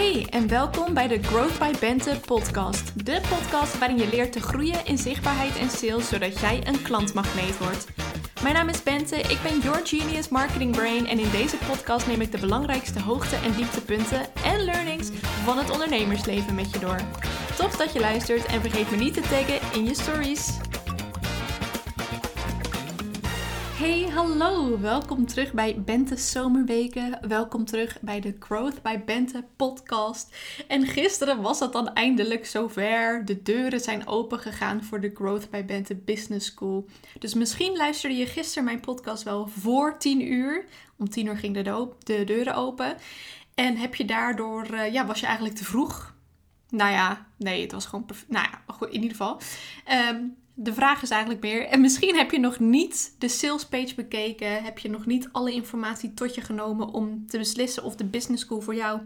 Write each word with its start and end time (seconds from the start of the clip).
Hey 0.00 0.26
en 0.30 0.48
welkom 0.48 0.94
bij 0.94 1.08
de 1.08 1.22
Growth 1.22 1.58
by 1.58 1.72
Bente 1.80 2.20
podcast. 2.26 3.06
De 3.06 3.20
podcast 3.28 3.78
waarin 3.78 3.98
je 3.98 4.08
leert 4.08 4.32
te 4.32 4.40
groeien 4.40 4.84
in 4.84 4.98
zichtbaarheid 4.98 5.58
en 5.58 5.70
sales 5.70 6.08
zodat 6.08 6.40
jij 6.40 6.66
een 6.66 6.82
klantmagneet 6.82 7.58
wordt. 7.58 7.86
Mijn 8.42 8.54
naam 8.54 8.68
is 8.68 8.82
Bente, 8.82 9.16
ik 9.16 9.38
ben 9.42 9.60
your 9.60 9.86
genius 9.86 10.28
marketing 10.28 10.76
brain 10.76 11.06
en 11.06 11.18
in 11.18 11.30
deze 11.30 11.56
podcast 11.56 12.06
neem 12.06 12.20
ik 12.20 12.32
de 12.32 12.38
belangrijkste 12.38 13.00
hoogte- 13.00 13.36
en 13.36 13.52
dieptepunten 13.52 14.20
en 14.44 14.64
learnings 14.64 15.08
van 15.44 15.58
het 15.58 15.70
ondernemersleven 15.70 16.54
met 16.54 16.72
je 16.72 16.78
door. 16.78 17.00
Tof 17.56 17.76
dat 17.76 17.92
je 17.92 18.00
luistert 18.00 18.46
en 18.46 18.60
vergeet 18.60 18.90
me 18.90 18.96
niet 18.96 19.14
te 19.14 19.20
taggen 19.20 19.72
in 19.72 19.84
je 19.84 19.94
stories. 19.94 20.69
Hey, 23.80 24.02
hallo! 24.02 24.80
Welkom 24.80 25.26
terug 25.26 25.52
bij 25.52 25.82
Bente 25.82 26.16
Zomerweken. 26.16 27.18
Welkom 27.28 27.64
terug 27.64 28.00
bij 28.00 28.20
de 28.20 28.36
Growth 28.38 28.82
by 28.82 28.98
Bente 29.04 29.44
podcast. 29.56 30.36
En 30.68 30.86
gisteren 30.86 31.42
was 31.42 31.60
het 31.60 31.72
dan 31.72 31.92
eindelijk 31.92 32.46
zover. 32.46 33.24
De 33.24 33.42
deuren 33.42 33.80
zijn 33.80 34.06
open 34.06 34.38
gegaan 34.38 34.84
voor 34.84 35.00
de 35.00 35.10
Growth 35.14 35.50
by 35.50 35.64
Bente 35.64 35.94
Business 35.94 36.46
School. 36.46 36.86
Dus 37.18 37.34
misschien 37.34 37.76
luisterde 37.76 38.16
je 38.16 38.26
gisteren 38.26 38.64
mijn 38.64 38.80
podcast 38.80 39.22
wel 39.22 39.48
voor 39.48 39.98
10 39.98 40.32
uur. 40.32 40.64
Om 40.98 41.08
10 41.08 41.26
uur 41.26 41.36
ging 41.36 41.54
de, 41.54 41.88
de 42.02 42.24
deuren 42.24 42.54
open. 42.54 42.96
En 43.54 43.76
heb 43.76 43.94
je 43.94 44.04
daardoor, 44.04 44.66
uh, 44.74 44.92
ja, 44.92 45.06
was 45.06 45.20
je 45.20 45.26
eigenlijk 45.26 45.56
te 45.56 45.64
vroeg? 45.64 46.14
Nou 46.68 46.90
ja, 46.90 47.26
nee, 47.36 47.62
het 47.62 47.72
was 47.72 47.86
gewoon. 47.86 48.06
Nou 48.28 48.46
ja, 48.50 48.86
in 48.86 48.92
ieder 49.02 49.10
geval. 49.10 49.40
Um, 50.12 50.36
de 50.62 50.74
vraag 50.74 51.02
is 51.02 51.10
eigenlijk 51.10 51.42
meer, 51.42 51.66
en 51.66 51.80
misschien 51.80 52.16
heb 52.16 52.30
je 52.30 52.38
nog 52.38 52.58
niet 52.58 53.14
de 53.18 53.28
sales 53.28 53.66
page 53.66 53.94
bekeken, 53.94 54.62
heb 54.62 54.78
je 54.78 54.90
nog 54.90 55.06
niet 55.06 55.28
alle 55.32 55.52
informatie 55.52 56.14
tot 56.14 56.34
je 56.34 56.40
genomen 56.40 56.88
om 56.88 57.26
te 57.26 57.38
beslissen 57.38 57.84
of 57.84 57.96
de 57.96 58.04
business 58.04 58.42
school 58.42 58.60
voor 58.60 58.74
jou 58.74 59.00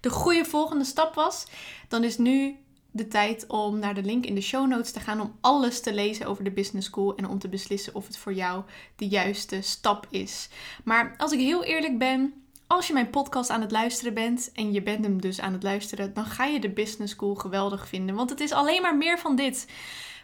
de 0.00 0.10
goede 0.10 0.44
volgende 0.44 0.84
stap 0.84 1.14
was, 1.14 1.46
dan 1.88 2.04
is 2.04 2.18
nu 2.18 2.56
de 2.90 3.08
tijd 3.08 3.46
om 3.46 3.78
naar 3.78 3.94
de 3.94 4.02
link 4.02 4.26
in 4.26 4.34
de 4.34 4.40
show 4.40 4.66
notes 4.66 4.92
te 4.92 5.00
gaan 5.00 5.20
om 5.20 5.36
alles 5.40 5.80
te 5.80 5.94
lezen 5.94 6.26
over 6.26 6.44
de 6.44 6.50
business 6.50 6.86
school 6.86 7.16
en 7.16 7.28
om 7.28 7.38
te 7.38 7.48
beslissen 7.48 7.94
of 7.94 8.06
het 8.06 8.16
voor 8.16 8.34
jou 8.34 8.62
de 8.96 9.08
juiste 9.08 9.60
stap 9.60 10.06
is. 10.10 10.48
Maar 10.84 11.14
als 11.16 11.32
ik 11.32 11.38
heel 11.38 11.64
eerlijk 11.64 11.98
ben, 11.98 12.34
als 12.66 12.86
je 12.86 12.92
mijn 12.92 13.10
podcast 13.10 13.50
aan 13.50 13.60
het 13.60 13.70
luisteren 13.70 14.14
bent 14.14 14.50
en 14.54 14.72
je 14.72 14.82
bent 14.82 15.04
hem 15.04 15.20
dus 15.20 15.40
aan 15.40 15.52
het 15.52 15.62
luisteren, 15.62 16.14
dan 16.14 16.24
ga 16.24 16.44
je 16.44 16.60
de 16.60 16.70
business 16.70 17.12
school 17.12 17.34
geweldig 17.34 17.88
vinden, 17.88 18.14
want 18.14 18.30
het 18.30 18.40
is 18.40 18.52
alleen 18.52 18.82
maar 18.82 18.96
meer 18.96 19.18
van 19.18 19.36
dit. 19.36 19.66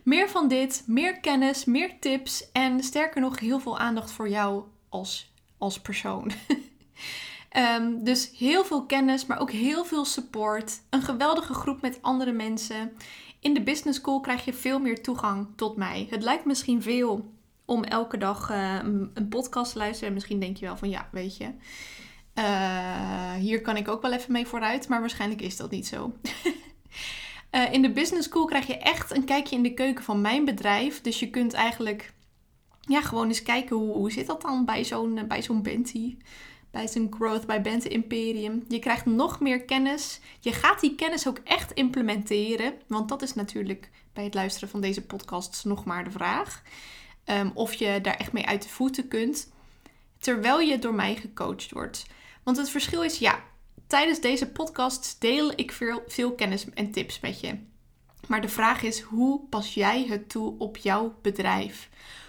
Meer 0.03 0.29
van 0.29 0.49
dit, 0.49 0.83
meer 0.87 1.21
kennis, 1.21 1.65
meer 1.65 1.99
tips 2.01 2.51
en 2.53 2.83
sterker 2.83 3.21
nog 3.21 3.39
heel 3.41 3.61
veel 3.61 3.79
aandacht 3.79 4.11
voor 4.11 4.29
jou 4.29 4.65
als, 4.89 5.33
als 5.59 5.81
persoon. 5.81 6.33
um, 7.57 8.05
dus 8.05 8.31
heel 8.39 8.65
veel 8.65 8.87
kennis, 8.87 9.27
maar 9.27 9.41
ook 9.41 9.51
heel 9.51 9.85
veel 9.85 10.05
support. 10.05 10.81
Een 10.91 11.03
geweldige 11.03 11.55
groep 11.55 11.81
met 11.81 11.99
andere 12.03 12.33
mensen. 12.33 12.93
In 13.41 13.55
de 13.55 13.63
business 13.63 13.99
school 13.99 14.21
krijg 14.21 14.45
je 14.45 14.53
veel 14.53 14.79
meer 14.79 15.03
toegang 15.03 15.47
tot 15.57 15.77
mij. 15.77 16.07
Het 16.11 16.23
lijkt 16.23 16.45
misschien 16.45 16.83
veel 16.83 17.33
om 17.65 17.85
elke 17.85 18.19
dag 18.19 18.51
uh, 18.51 18.79
een 19.15 19.29
podcast 19.29 19.73
te 19.73 19.79
luisteren. 19.79 20.09
En 20.09 20.15
misschien 20.15 20.41
denk 20.41 20.57
je 20.57 20.67
wel 20.67 20.77
van 20.77 20.89
ja, 20.89 21.09
weet 21.13 21.37
je. 21.37 21.51
Uh, 22.35 23.33
hier 23.33 23.61
kan 23.61 23.77
ik 23.77 23.89
ook 23.89 24.03
wel 24.03 24.13
even 24.13 24.33
mee 24.33 24.47
vooruit, 24.47 24.89
maar 24.89 25.01
waarschijnlijk 25.01 25.41
is 25.41 25.57
dat 25.57 25.71
niet 25.71 25.87
zo. 25.87 26.13
Uh, 27.53 27.73
in 27.73 27.83
de 27.83 27.91
business 27.91 28.29
school 28.29 28.45
krijg 28.45 28.67
je 28.67 28.77
echt 28.77 29.17
een 29.17 29.25
kijkje 29.25 29.57
in 29.57 29.63
de 29.63 29.75
keuken 29.75 30.05
van 30.05 30.21
mijn 30.21 30.45
bedrijf. 30.45 31.01
Dus 31.01 31.21
je 31.21 31.31
kunt 31.31 31.53
eigenlijk 31.53 32.13
ja, 32.81 33.01
gewoon 33.01 33.29
eens 33.29 33.43
kijken 33.43 33.77
hoe, 33.77 33.95
hoe 33.95 34.13
zit 34.13 34.27
dat 34.27 34.43
dan 34.43 34.65
bij 34.65 34.85
zo'n 34.85 35.17
uh, 35.17 35.25
bij 35.25 35.43
zo'n. 35.43 35.63
Bij 36.71 36.89
zo'n 36.89 37.15
Growth 37.19 37.47
bij 37.47 37.63
Bente 37.63 37.89
Imperium. 37.89 38.65
Je 38.69 38.79
krijgt 38.79 39.07
nog 39.07 39.41
meer 39.41 39.65
kennis. 39.65 40.21
Je 40.41 40.53
gaat 40.53 40.81
die 40.81 40.95
kennis 40.95 41.29
ook 41.29 41.39
echt 41.45 41.73
implementeren. 41.73 42.75
Want 42.87 43.09
dat 43.09 43.23
is 43.23 43.35
natuurlijk 43.35 43.91
bij 44.13 44.25
het 44.25 44.35
luisteren 44.35 44.69
van 44.69 44.81
deze 44.81 45.07
podcasts 45.07 45.65
nog 45.65 45.85
maar 45.85 46.05
de 46.05 46.11
vraag. 46.11 46.63
Um, 47.25 47.51
of 47.55 47.75
je 47.75 47.99
daar 48.03 48.17
echt 48.17 48.33
mee 48.33 48.47
uit 48.47 48.63
de 48.63 48.69
voeten 48.69 49.09
kunt. 49.09 49.53
Terwijl 50.19 50.61
je 50.61 50.79
door 50.79 50.95
mij 50.95 51.17
gecoacht 51.17 51.73
wordt. 51.73 52.07
Want 52.43 52.57
het 52.57 52.71
verschil 52.71 53.03
is, 53.03 53.19
ja, 53.19 53.43
Tijdens 53.93 54.21
deze 54.21 54.51
podcast 54.51 55.17
deel 55.21 55.53
ik 55.57 55.73
veel, 55.73 56.03
veel 56.07 56.35
kennis 56.35 56.67
en 56.75 56.91
tips 56.91 57.21
met 57.21 57.41
je. 57.41 57.59
Maar 58.27 58.41
de 58.41 58.49
vraag 58.49 58.83
is: 58.83 59.01
hoe 59.01 59.41
pas 59.49 59.75
jij 59.75 60.07
het 60.09 60.29
toe 60.29 60.55
op 60.59 60.77
jouw 60.77 61.15
bedrijf? 61.23 61.89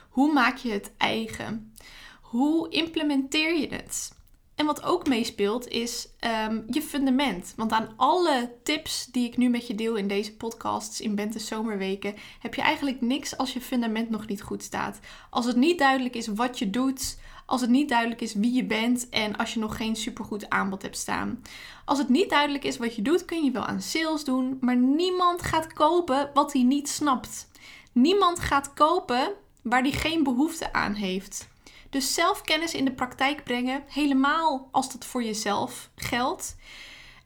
Hoe 0.09 0.33
maak 0.33 0.57
je 0.57 0.71
het 0.71 0.91
eigen? 0.97 1.73
Hoe 2.21 2.69
implementeer 2.69 3.59
je 3.59 3.67
het? 3.67 4.15
En 4.55 4.65
wat 4.65 4.83
ook 4.83 5.07
meespeelt 5.07 5.67
is 5.67 6.07
um, 6.47 6.63
je 6.69 6.81
fundament. 6.81 7.53
Want 7.55 7.71
aan 7.71 7.93
alle 7.95 8.53
tips 8.63 9.05
die 9.05 9.27
ik 9.27 9.37
nu 9.37 9.49
met 9.49 9.67
je 9.67 9.75
deel 9.75 9.95
in 9.95 10.07
deze 10.07 10.35
podcasts 10.35 11.01
in 11.01 11.15
Bente 11.15 11.39
Zomerweken, 11.39 12.15
heb 12.39 12.53
je 12.53 12.61
eigenlijk 12.61 13.01
niks 13.01 13.37
als 13.37 13.53
je 13.53 13.61
fundament 13.61 14.09
nog 14.09 14.27
niet 14.27 14.41
goed 14.41 14.63
staat. 14.63 14.99
Als 15.29 15.45
het 15.45 15.55
niet 15.55 15.79
duidelijk 15.79 16.15
is 16.15 16.27
wat 16.27 16.59
je 16.59 16.69
doet, 16.69 17.17
als 17.45 17.61
het 17.61 17.69
niet 17.69 17.89
duidelijk 17.89 18.21
is 18.21 18.33
wie 18.33 18.53
je 18.53 18.65
bent 18.65 19.09
en 19.09 19.35
als 19.35 19.53
je 19.53 19.59
nog 19.59 19.77
geen 19.77 19.95
supergoed 19.95 20.49
aanbod 20.49 20.81
hebt 20.81 20.97
staan. 20.97 21.41
Als 21.85 21.97
het 21.97 22.09
niet 22.09 22.29
duidelijk 22.29 22.63
is 22.63 22.77
wat 22.77 22.95
je 22.95 23.01
doet, 23.01 23.25
kun 23.25 23.43
je 23.43 23.51
wel 23.51 23.65
aan 23.65 23.81
sales 23.81 24.23
doen, 24.23 24.57
maar 24.61 24.77
niemand 24.77 25.41
gaat 25.41 25.73
kopen 25.73 26.29
wat 26.33 26.53
hij 26.53 26.63
niet 26.63 26.89
snapt. 26.89 27.47
Niemand 27.91 28.39
gaat 28.39 28.73
kopen 28.73 29.33
waar 29.61 29.81
hij 29.81 29.91
geen 29.91 30.23
behoefte 30.23 30.73
aan 30.73 30.93
heeft. 30.93 31.51
Dus 31.89 32.13
zelfkennis 32.13 32.73
in 32.73 32.85
de 32.85 32.93
praktijk 32.93 33.43
brengen, 33.43 33.83
helemaal 33.87 34.69
als 34.71 34.91
dat 34.91 35.05
voor 35.05 35.23
jezelf 35.23 35.89
geldt, 35.95 36.55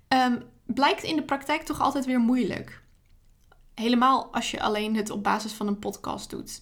um, 0.08 0.44
blijkt 0.66 1.04
in 1.04 1.16
de 1.16 1.24
praktijk 1.24 1.62
toch 1.62 1.82
altijd 1.82 2.06
weer 2.06 2.20
moeilijk. 2.20 2.82
Helemaal 3.74 4.34
als 4.34 4.52
je 4.52 4.62
alleen 4.62 4.96
het 4.96 5.10
op 5.10 5.24
basis 5.24 5.52
van 5.52 5.68
een 5.68 5.80
podcast 5.80 6.30
doet. 6.30 6.62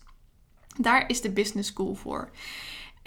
Daar 0.79 1.09
is 1.09 1.21
de 1.21 1.31
business 1.31 1.69
school 1.69 1.95
voor. 1.95 2.29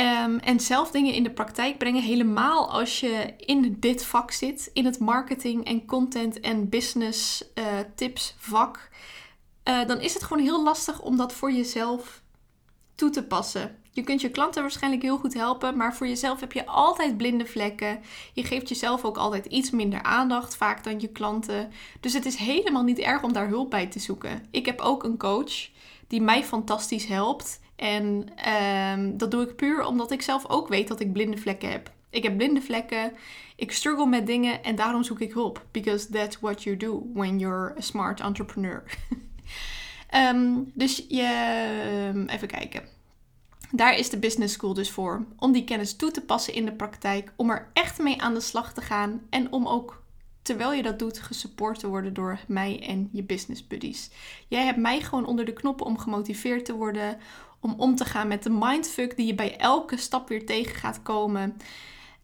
Um, 0.00 0.38
en 0.38 0.60
zelf 0.60 0.90
dingen 0.90 1.14
in 1.14 1.22
de 1.22 1.30
praktijk 1.30 1.78
brengen, 1.78 2.02
helemaal 2.02 2.70
als 2.70 3.00
je 3.00 3.34
in 3.36 3.76
dit 3.80 4.04
vak 4.04 4.30
zit, 4.30 4.70
in 4.72 4.84
het 4.84 4.98
marketing 4.98 5.64
en 5.64 5.86
content 5.86 6.40
en 6.40 6.68
business 6.68 7.44
uh, 7.54 7.64
tips 7.94 8.34
vak, 8.38 8.90
uh, 9.64 9.86
dan 9.86 10.00
is 10.00 10.14
het 10.14 10.22
gewoon 10.22 10.42
heel 10.42 10.62
lastig 10.62 11.00
om 11.00 11.16
dat 11.16 11.32
voor 11.32 11.52
jezelf 11.52 12.22
toe 12.94 13.10
te 13.10 13.24
passen. 13.24 13.76
Je 13.90 14.02
kunt 14.02 14.20
je 14.20 14.30
klanten 14.30 14.62
waarschijnlijk 14.62 15.02
heel 15.02 15.18
goed 15.18 15.34
helpen, 15.34 15.76
maar 15.76 15.94
voor 15.94 16.06
jezelf 16.06 16.40
heb 16.40 16.52
je 16.52 16.66
altijd 16.66 17.16
blinde 17.16 17.46
vlekken. 17.46 18.00
Je 18.32 18.44
geeft 18.44 18.68
jezelf 18.68 19.04
ook 19.04 19.16
altijd 19.16 19.46
iets 19.46 19.70
minder 19.70 20.02
aandacht 20.02 20.56
vaak 20.56 20.84
dan 20.84 21.00
je 21.00 21.08
klanten. 21.08 21.70
Dus 22.00 22.12
het 22.12 22.26
is 22.26 22.36
helemaal 22.36 22.82
niet 22.82 22.98
erg 22.98 23.22
om 23.22 23.32
daar 23.32 23.48
hulp 23.48 23.70
bij 23.70 23.86
te 23.86 23.98
zoeken. 23.98 24.46
Ik 24.50 24.66
heb 24.66 24.80
ook 24.80 25.04
een 25.04 25.18
coach 25.18 25.68
die 26.06 26.20
mij 26.20 26.44
fantastisch 26.44 27.06
helpt. 27.06 27.60
En 27.78 28.28
um, 28.92 29.18
dat 29.18 29.30
doe 29.30 29.42
ik 29.42 29.56
puur 29.56 29.84
omdat 29.84 30.10
ik 30.10 30.22
zelf 30.22 30.48
ook 30.48 30.68
weet 30.68 30.88
dat 30.88 31.00
ik 31.00 31.12
blinde 31.12 31.36
vlekken 31.36 31.70
heb. 31.70 31.92
Ik 32.10 32.22
heb 32.22 32.36
blinde 32.36 32.60
vlekken, 32.60 33.12
ik 33.56 33.72
struggle 33.72 34.06
met 34.06 34.26
dingen 34.26 34.64
en 34.64 34.76
daarom 34.76 35.02
zoek 35.02 35.20
ik 35.20 35.32
hulp. 35.32 35.66
Because 35.70 36.10
that's 36.10 36.40
what 36.40 36.62
you 36.62 36.76
do 36.76 37.06
when 37.14 37.38
you're 37.38 37.74
a 37.78 37.80
smart 37.80 38.20
entrepreneur. 38.20 38.82
um, 40.14 40.70
dus 40.74 41.04
je, 41.08 42.10
um, 42.14 42.28
even 42.28 42.48
kijken. 42.48 42.82
Daar 43.70 43.96
is 43.96 44.10
de 44.10 44.18
business 44.18 44.54
school 44.54 44.74
dus 44.74 44.90
voor. 44.90 45.26
Om 45.36 45.52
die 45.52 45.64
kennis 45.64 45.96
toe 45.96 46.10
te 46.10 46.20
passen 46.20 46.54
in 46.54 46.64
de 46.64 46.72
praktijk. 46.72 47.32
Om 47.36 47.50
er 47.50 47.70
echt 47.72 47.98
mee 47.98 48.22
aan 48.22 48.34
de 48.34 48.40
slag 48.40 48.72
te 48.72 48.80
gaan. 48.80 49.20
En 49.30 49.52
om 49.52 49.66
ook 49.66 50.02
terwijl 50.48 50.72
je 50.72 50.82
dat 50.82 50.98
doet, 50.98 51.18
gesupport 51.18 51.78
te 51.78 51.88
worden 51.88 52.14
door 52.14 52.38
mij 52.46 52.82
en 52.86 53.08
je 53.12 53.22
business 53.22 53.66
buddies. 53.66 54.10
Jij 54.48 54.64
hebt 54.64 54.78
mij 54.78 55.00
gewoon 55.00 55.26
onder 55.26 55.44
de 55.44 55.52
knoppen 55.52 55.86
om 55.86 55.98
gemotiveerd 55.98 56.64
te 56.64 56.74
worden, 56.74 57.18
om 57.60 57.74
om 57.76 57.94
te 57.94 58.04
gaan 58.04 58.28
met 58.28 58.42
de 58.42 58.50
mindfuck 58.50 59.16
die 59.16 59.26
je 59.26 59.34
bij 59.34 59.56
elke 59.56 59.96
stap 59.96 60.28
weer 60.28 60.46
tegen 60.46 60.74
gaat 60.74 61.02
komen. 61.02 61.56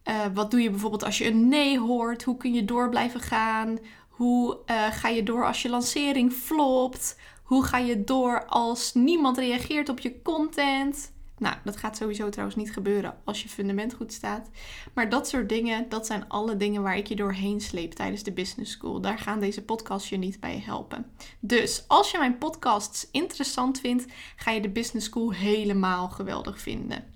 Uh, 0.09 0.21
wat 0.35 0.51
doe 0.51 0.63
je 0.63 0.71
bijvoorbeeld 0.71 1.05
als 1.05 1.19
je 1.19 1.27
een 1.27 1.49
nee 1.49 1.79
hoort? 1.79 2.23
Hoe 2.23 2.37
kun 2.37 2.53
je 2.53 2.65
door 2.65 2.89
blijven 2.89 3.21
gaan? 3.21 3.79
Hoe 4.09 4.59
uh, 4.67 4.87
ga 4.91 5.09
je 5.09 5.23
door 5.23 5.47
als 5.47 5.63
je 5.63 5.69
lancering 5.69 6.33
flopt? 6.33 7.19
Hoe 7.43 7.65
ga 7.65 7.79
je 7.79 8.05
door 8.05 8.45
als 8.47 8.95
niemand 8.95 9.39
reageert 9.39 9.89
op 9.89 9.99
je 9.99 10.23
content? 10.23 11.13
Nou, 11.39 11.57
dat 11.65 11.77
gaat 11.77 11.97
sowieso 11.97 12.29
trouwens 12.29 12.59
niet 12.59 12.73
gebeuren 12.73 13.17
als 13.25 13.43
je 13.43 13.49
fundament 13.49 13.95
goed 13.95 14.13
staat. 14.13 14.51
Maar 14.95 15.09
dat 15.09 15.29
soort 15.29 15.49
dingen, 15.49 15.89
dat 15.89 16.07
zijn 16.07 16.29
alle 16.29 16.57
dingen 16.57 16.83
waar 16.83 16.97
ik 16.97 17.07
je 17.07 17.17
doorheen 17.17 17.61
sleep 17.61 17.93
tijdens 17.93 18.23
de 18.23 18.33
business 18.33 18.73
school. 18.73 19.01
Daar 19.01 19.19
gaan 19.19 19.41
deze 19.41 19.63
podcasts 19.63 20.09
je 20.09 20.17
niet 20.17 20.41
bij 20.41 20.63
helpen. 20.65 21.07
Dus 21.41 21.85
als 21.87 22.11
je 22.11 22.19
mijn 22.19 22.39
podcasts 22.39 23.09
interessant 23.11 23.81
vindt, 23.81 24.05
ga 24.37 24.51
je 24.51 24.61
de 24.61 24.71
business 24.71 25.07
school 25.07 25.33
helemaal 25.33 26.09
geweldig 26.09 26.61
vinden. 26.61 27.13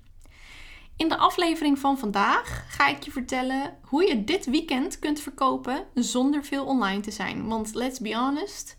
In 0.99 1.09
de 1.09 1.17
aflevering 1.17 1.79
van 1.79 1.97
vandaag 1.97 2.65
ga 2.69 2.87
ik 2.87 3.03
je 3.03 3.11
vertellen 3.11 3.77
hoe 3.81 4.07
je 4.07 4.23
dit 4.23 4.45
weekend 4.45 4.99
kunt 4.99 5.19
verkopen 5.19 5.85
zonder 5.93 6.43
veel 6.43 6.65
online 6.65 7.01
te 7.01 7.11
zijn. 7.11 7.47
Want 7.47 7.73
let's 7.73 7.99
be 7.99 8.15
honest, 8.15 8.77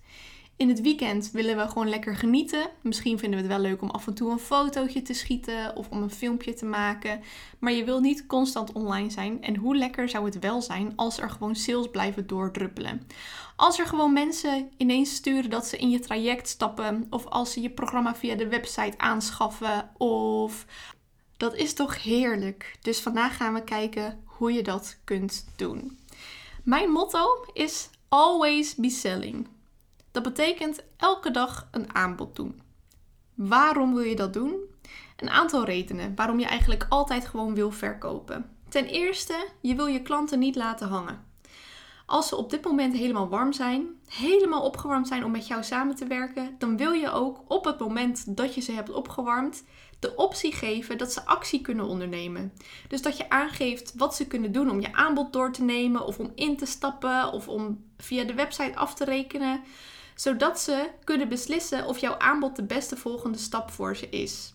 in 0.60 0.68
het 0.68 0.80
weekend 0.80 1.30
willen 1.30 1.56
we 1.56 1.68
gewoon 1.68 1.88
lekker 1.88 2.16
genieten. 2.16 2.70
Misschien 2.80 3.18
vinden 3.18 3.40
we 3.40 3.46
het 3.46 3.54
wel 3.54 3.70
leuk 3.70 3.82
om 3.82 3.90
af 3.90 4.06
en 4.06 4.14
toe 4.14 4.30
een 4.30 4.38
fotootje 4.38 5.02
te 5.02 5.12
schieten 5.12 5.76
of 5.76 5.88
om 5.90 6.02
een 6.02 6.10
filmpje 6.10 6.54
te 6.54 6.64
maken. 6.64 7.20
Maar 7.58 7.72
je 7.72 7.84
wil 7.84 8.00
niet 8.00 8.26
constant 8.26 8.72
online 8.72 9.10
zijn. 9.10 9.42
En 9.42 9.56
hoe 9.56 9.76
lekker 9.76 10.08
zou 10.08 10.24
het 10.24 10.38
wel 10.38 10.62
zijn 10.62 10.92
als 10.96 11.18
er 11.18 11.30
gewoon 11.30 11.56
sales 11.56 11.90
blijven 11.90 12.26
doordruppelen? 12.26 13.06
Als 13.56 13.78
er 13.78 13.86
gewoon 13.86 14.12
mensen 14.12 14.70
ineens 14.76 15.14
sturen 15.14 15.50
dat 15.50 15.66
ze 15.66 15.76
in 15.76 15.90
je 15.90 16.00
traject 16.00 16.48
stappen, 16.48 17.06
of 17.10 17.26
als 17.26 17.52
ze 17.52 17.60
je 17.60 17.70
programma 17.70 18.14
via 18.14 18.34
de 18.34 18.48
website 18.48 18.98
aanschaffen, 18.98 19.90
of 19.96 20.66
dat 21.36 21.54
is 21.54 21.72
toch 21.72 22.02
heerlijk. 22.02 22.76
Dus 22.80 23.00
vandaag 23.00 23.36
gaan 23.36 23.54
we 23.54 23.64
kijken 23.64 24.22
hoe 24.24 24.52
je 24.52 24.62
dat 24.62 24.98
kunt 25.04 25.46
doen. 25.56 25.98
Mijn 26.64 26.90
motto 26.90 27.44
is 27.52 27.90
always 28.08 28.74
be 28.74 28.90
selling. 28.90 29.46
Dat 30.10 30.22
betekent 30.22 30.82
elke 30.96 31.30
dag 31.30 31.68
een 31.70 31.94
aanbod 31.94 32.36
doen. 32.36 32.62
Waarom 33.34 33.94
wil 33.94 34.04
je 34.04 34.16
dat 34.16 34.32
doen? 34.32 34.56
Een 35.16 35.30
aantal 35.30 35.64
redenen 35.64 36.14
waarom 36.14 36.38
je 36.38 36.46
eigenlijk 36.46 36.86
altijd 36.88 37.26
gewoon 37.26 37.54
wil 37.54 37.70
verkopen. 37.70 38.56
Ten 38.68 38.86
eerste, 38.86 39.48
je 39.60 39.74
wil 39.74 39.86
je 39.86 40.02
klanten 40.02 40.38
niet 40.38 40.56
laten 40.56 40.88
hangen. 40.88 41.28
Als 42.06 42.28
ze 42.28 42.36
op 42.36 42.50
dit 42.50 42.64
moment 42.64 42.94
helemaal 42.94 43.28
warm 43.28 43.52
zijn, 43.52 43.86
helemaal 44.06 44.62
opgewarmd 44.62 45.08
zijn 45.08 45.24
om 45.24 45.30
met 45.30 45.46
jou 45.46 45.62
samen 45.62 45.94
te 45.94 46.06
werken, 46.06 46.54
dan 46.58 46.76
wil 46.76 46.92
je 46.92 47.10
ook 47.10 47.44
op 47.48 47.64
het 47.64 47.78
moment 47.78 48.36
dat 48.36 48.54
je 48.54 48.60
ze 48.60 48.72
hebt 48.72 48.92
opgewarmd 48.92 49.64
de 50.00 50.16
optie 50.16 50.52
geven 50.52 50.98
dat 50.98 51.12
ze 51.12 51.24
actie 51.24 51.60
kunnen 51.60 51.84
ondernemen. 51.84 52.52
Dus 52.88 53.02
dat 53.02 53.16
je 53.16 53.30
aangeeft 53.30 53.94
wat 53.96 54.14
ze 54.14 54.26
kunnen 54.26 54.52
doen 54.52 54.70
om 54.70 54.80
je 54.80 54.92
aanbod 54.92 55.32
door 55.32 55.52
te 55.52 55.62
nemen 55.62 56.06
of 56.06 56.18
om 56.18 56.32
in 56.34 56.56
te 56.56 56.66
stappen 56.66 57.32
of 57.32 57.48
om 57.48 57.84
via 57.96 58.24
de 58.24 58.34
website 58.34 58.76
af 58.76 58.94
te 58.94 59.04
rekenen, 59.04 59.62
zodat 60.20 60.60
ze 60.60 60.90
kunnen 61.04 61.28
beslissen 61.28 61.86
of 61.86 61.98
jouw 61.98 62.18
aanbod 62.18 62.56
de 62.56 62.64
beste 62.64 62.96
volgende 62.96 63.38
stap 63.38 63.70
voor 63.70 63.96
ze 63.96 64.08
is. 64.08 64.54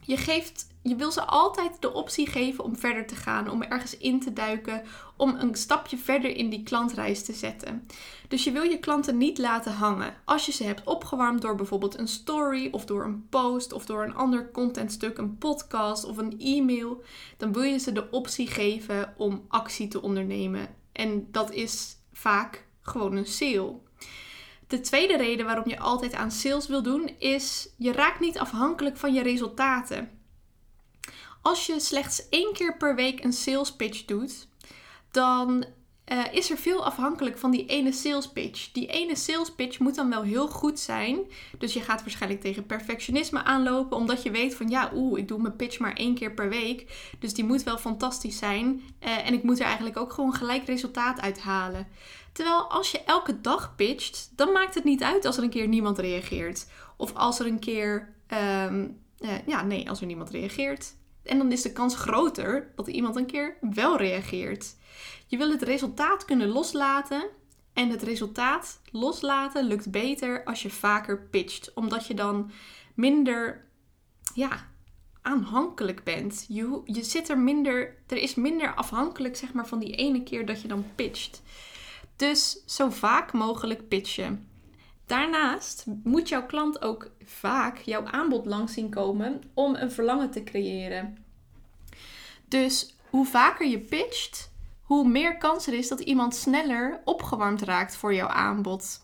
Je, 0.00 0.16
geeft, 0.16 0.66
je 0.82 0.96
wil 0.96 1.12
ze 1.12 1.24
altijd 1.24 1.80
de 1.80 1.92
optie 1.92 2.26
geven 2.26 2.64
om 2.64 2.76
verder 2.76 3.06
te 3.06 3.14
gaan, 3.14 3.50
om 3.50 3.62
ergens 3.62 3.96
in 3.96 4.20
te 4.20 4.32
duiken, 4.32 4.82
om 5.16 5.34
een 5.38 5.54
stapje 5.54 5.98
verder 5.98 6.36
in 6.36 6.50
die 6.50 6.62
klantreis 6.62 7.24
te 7.24 7.32
zetten. 7.32 7.86
Dus 8.28 8.44
je 8.44 8.52
wil 8.52 8.62
je 8.62 8.78
klanten 8.78 9.18
niet 9.18 9.38
laten 9.38 9.72
hangen. 9.72 10.14
Als 10.24 10.46
je 10.46 10.52
ze 10.52 10.64
hebt 10.64 10.84
opgewarmd 10.84 11.42
door 11.42 11.54
bijvoorbeeld 11.54 11.98
een 11.98 12.08
story 12.08 12.68
of 12.70 12.84
door 12.84 13.04
een 13.04 13.28
post 13.28 13.72
of 13.72 13.86
door 13.86 14.04
een 14.04 14.14
ander 14.14 14.50
contentstuk, 14.50 15.18
een 15.18 15.38
podcast 15.38 16.04
of 16.04 16.16
een 16.16 16.38
e-mail, 16.38 17.02
dan 17.36 17.52
wil 17.52 17.62
je 17.62 17.78
ze 17.78 17.92
de 17.92 18.10
optie 18.10 18.46
geven 18.46 19.14
om 19.16 19.44
actie 19.48 19.88
te 19.88 20.02
ondernemen. 20.02 20.68
En 20.92 21.28
dat 21.30 21.52
is 21.52 21.96
vaak 22.12 22.66
gewoon 22.80 23.16
een 23.16 23.26
sale. 23.26 23.88
De 24.70 24.80
tweede 24.80 25.16
reden 25.16 25.46
waarom 25.46 25.68
je 25.68 25.78
altijd 25.78 26.14
aan 26.14 26.30
sales 26.30 26.68
wil 26.68 26.82
doen 26.82 27.14
is 27.18 27.68
je 27.76 27.92
raakt 27.92 28.20
niet 28.20 28.38
afhankelijk 28.38 28.96
van 28.96 29.14
je 29.14 29.22
resultaten. 29.22 30.10
Als 31.42 31.66
je 31.66 31.80
slechts 31.80 32.28
één 32.28 32.52
keer 32.52 32.76
per 32.76 32.94
week 32.94 33.24
een 33.24 33.32
sales 33.32 33.72
pitch 33.76 34.04
doet, 34.04 34.48
dan 35.10 35.64
uh, 36.12 36.24
is 36.32 36.50
er 36.50 36.56
veel 36.56 36.84
afhankelijk 36.84 37.38
van 37.38 37.50
die 37.50 37.66
ene 37.66 37.92
sales 37.92 38.28
pitch. 38.28 38.72
Die 38.72 38.86
ene 38.86 39.16
sales 39.16 39.52
pitch 39.52 39.78
moet 39.78 39.94
dan 39.94 40.10
wel 40.10 40.22
heel 40.22 40.48
goed 40.48 40.78
zijn. 40.78 41.18
Dus 41.58 41.72
je 41.72 41.80
gaat 41.80 42.00
waarschijnlijk 42.00 42.40
tegen 42.40 42.66
perfectionisme 42.66 43.42
aanlopen, 43.42 43.96
omdat 43.96 44.22
je 44.22 44.30
weet 44.30 44.54
van 44.54 44.68
ja, 44.68 44.90
oeh, 44.94 45.18
ik 45.18 45.28
doe 45.28 45.40
mijn 45.40 45.56
pitch 45.56 45.78
maar 45.78 45.92
één 45.92 46.14
keer 46.14 46.32
per 46.32 46.48
week. 46.48 47.10
Dus 47.18 47.34
die 47.34 47.44
moet 47.44 47.62
wel 47.62 47.78
fantastisch 47.78 48.38
zijn. 48.38 48.82
Uh, 49.00 49.26
en 49.26 49.34
ik 49.34 49.42
moet 49.42 49.58
er 49.58 49.64
eigenlijk 49.64 49.96
ook 49.96 50.12
gewoon 50.12 50.34
gelijk 50.34 50.66
resultaat 50.66 51.20
uit 51.20 51.40
halen. 51.40 51.86
Terwijl 52.32 52.70
als 52.70 52.90
je 52.90 53.00
elke 53.00 53.40
dag 53.40 53.74
pitcht, 53.76 54.32
dan 54.36 54.52
maakt 54.52 54.74
het 54.74 54.84
niet 54.84 55.02
uit 55.02 55.24
als 55.24 55.36
er 55.36 55.42
een 55.42 55.50
keer 55.50 55.68
niemand 55.68 55.98
reageert. 55.98 56.66
Of 56.96 57.14
als 57.14 57.38
er 57.40 57.46
een 57.46 57.58
keer, 57.58 58.14
um, 58.66 58.98
uh, 59.20 59.30
ja, 59.46 59.62
nee, 59.62 59.88
als 59.88 60.00
er 60.00 60.06
niemand 60.06 60.30
reageert. 60.30 60.94
En 61.22 61.38
dan 61.38 61.52
is 61.52 61.62
de 61.62 61.72
kans 61.72 61.96
groter 61.96 62.72
dat 62.76 62.88
iemand 62.88 63.16
een 63.16 63.26
keer 63.26 63.56
wel 63.60 63.96
reageert. 63.96 64.76
Je 65.26 65.36
wil 65.36 65.50
het 65.50 65.62
resultaat 65.62 66.24
kunnen 66.24 66.48
loslaten. 66.48 67.28
En 67.72 67.90
het 67.90 68.02
resultaat 68.02 68.80
loslaten 68.90 69.64
lukt 69.64 69.90
beter 69.90 70.44
als 70.44 70.62
je 70.62 70.70
vaker 70.70 71.18
pitcht. 71.30 71.74
Omdat 71.74 72.06
je 72.06 72.14
dan 72.14 72.50
minder 72.94 73.64
ja, 74.34 74.68
aanhankelijk 75.22 76.04
bent. 76.04 76.44
Je, 76.48 76.80
je 76.84 77.02
zit 77.02 77.28
er 77.28 77.38
minder. 77.38 77.96
Er 78.06 78.16
is 78.16 78.34
minder 78.34 78.74
afhankelijk 78.74 79.36
zeg 79.36 79.52
maar, 79.52 79.66
van 79.66 79.78
die 79.78 79.94
ene 79.94 80.22
keer 80.22 80.46
dat 80.46 80.62
je 80.62 80.68
dan 80.68 80.84
pitcht. 80.94 81.42
Dus 82.16 82.64
zo 82.66 82.90
vaak 82.90 83.32
mogelijk 83.32 83.88
pitchen. 83.88 84.49
Daarnaast 85.10 85.84
moet 86.04 86.28
jouw 86.28 86.46
klant 86.46 86.82
ook 86.82 87.10
vaak 87.24 87.78
jouw 87.78 88.04
aanbod 88.04 88.46
langs 88.46 88.72
zien 88.72 88.90
komen 88.90 89.42
om 89.54 89.74
een 89.74 89.90
verlangen 89.90 90.30
te 90.30 90.42
creëren. 90.42 91.24
Dus 92.48 92.96
hoe 93.08 93.26
vaker 93.26 93.66
je 93.66 93.78
pitcht, 93.78 94.52
hoe 94.82 95.08
meer 95.08 95.36
kans 95.36 95.66
er 95.66 95.74
is 95.74 95.88
dat 95.88 96.00
iemand 96.00 96.34
sneller 96.34 97.00
opgewarmd 97.04 97.62
raakt 97.62 97.96
voor 97.96 98.14
jouw 98.14 98.28
aanbod. 98.28 99.00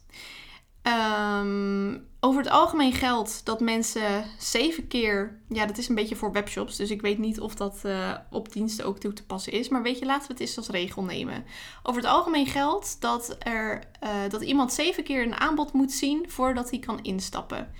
Um, 0.87 2.07
over 2.21 2.43
het 2.43 2.51
algemeen 2.51 2.93
geldt 2.93 3.45
dat 3.45 3.61
mensen 3.61 4.25
zeven 4.39 4.87
keer, 4.89 5.41
ja, 5.49 5.67
dat 5.67 5.79
is 5.79 5.89
een 5.89 5.95
beetje 5.95 6.17
voor 6.17 6.33
webshops, 6.33 6.77
dus 6.77 6.91
ik 6.91 7.01
weet 7.01 7.19
niet 7.19 7.41
of 7.41 7.55
dat 7.55 7.81
uh, 7.87 8.15
op 8.31 8.53
diensten 8.53 8.87
ook 8.87 8.99
toe 8.99 9.13
te 9.13 9.27
passen 9.27 9.53
is. 9.53 9.69
Maar 9.69 9.83
weet 9.83 9.99
je, 9.99 10.05
laten 10.05 10.27
we 10.27 10.33
het 10.33 10.43
eens 10.43 10.57
als 10.57 10.69
regel 10.69 11.03
nemen. 11.03 11.45
Over 11.83 12.03
het 12.03 12.11
algemeen 12.11 12.47
geldt 12.47 13.01
dat, 13.01 13.37
er, 13.39 13.83
uh, 14.05 14.11
dat 14.29 14.43
iemand 14.43 14.73
zeven 14.73 15.05
keer 15.05 15.23
een 15.23 15.41
aanbod 15.41 15.73
moet 15.73 15.93
zien 15.93 16.25
voordat 16.31 16.71
hij 16.71 16.79
kan 16.79 17.03
instappen. 17.03 17.73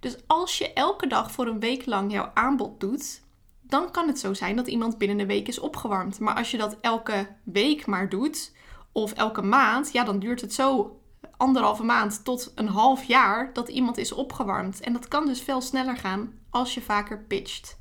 Dus 0.00 0.16
als 0.26 0.58
je 0.58 0.72
elke 0.72 1.06
dag 1.06 1.32
voor 1.32 1.46
een 1.46 1.60
week 1.60 1.86
lang 1.86 2.12
jouw 2.12 2.30
aanbod 2.34 2.80
doet, 2.80 3.22
dan 3.62 3.90
kan 3.90 4.06
het 4.06 4.18
zo 4.18 4.34
zijn 4.34 4.56
dat 4.56 4.66
iemand 4.66 4.98
binnen 4.98 5.20
een 5.20 5.26
week 5.26 5.48
is 5.48 5.58
opgewarmd. 5.58 6.18
Maar 6.20 6.34
als 6.34 6.50
je 6.50 6.56
dat 6.56 6.76
elke 6.80 7.28
week 7.44 7.86
maar 7.86 8.08
doet, 8.08 8.52
of 8.92 9.12
elke 9.12 9.42
maand, 9.42 9.92
ja, 9.92 10.04
dan 10.04 10.18
duurt 10.18 10.40
het 10.40 10.54
zo 10.54 11.00
anderhalve 11.36 11.82
maand 11.82 12.24
tot 12.24 12.52
een 12.54 12.68
half 12.68 13.04
jaar 13.04 13.52
dat 13.52 13.68
iemand 13.68 13.98
is 13.98 14.12
opgewarmd. 14.12 14.80
En 14.80 14.92
dat 14.92 15.08
kan 15.08 15.26
dus 15.26 15.40
veel 15.40 15.60
sneller 15.60 15.96
gaan 15.96 16.38
als 16.50 16.74
je 16.74 16.80
vaker 16.80 17.24
pitcht. 17.28 17.78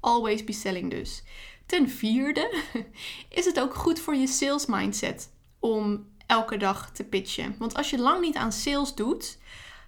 Always 0.00 0.44
be 0.44 0.52
selling 0.52 0.90
dus. 0.90 1.22
Ten 1.66 1.88
vierde 1.88 2.62
is 3.28 3.44
het 3.44 3.60
ook 3.60 3.74
goed 3.74 4.00
voor 4.00 4.14
je 4.14 4.26
sales 4.26 4.66
mindset 4.66 5.30
om 5.58 6.06
elke 6.26 6.56
dag 6.56 6.90
te 6.90 7.04
pitchen. 7.04 7.54
Want 7.58 7.74
als 7.74 7.90
je 7.90 7.98
lang 7.98 8.20
niet 8.20 8.36
aan 8.36 8.52
sales 8.52 8.94
doet, 8.94 9.38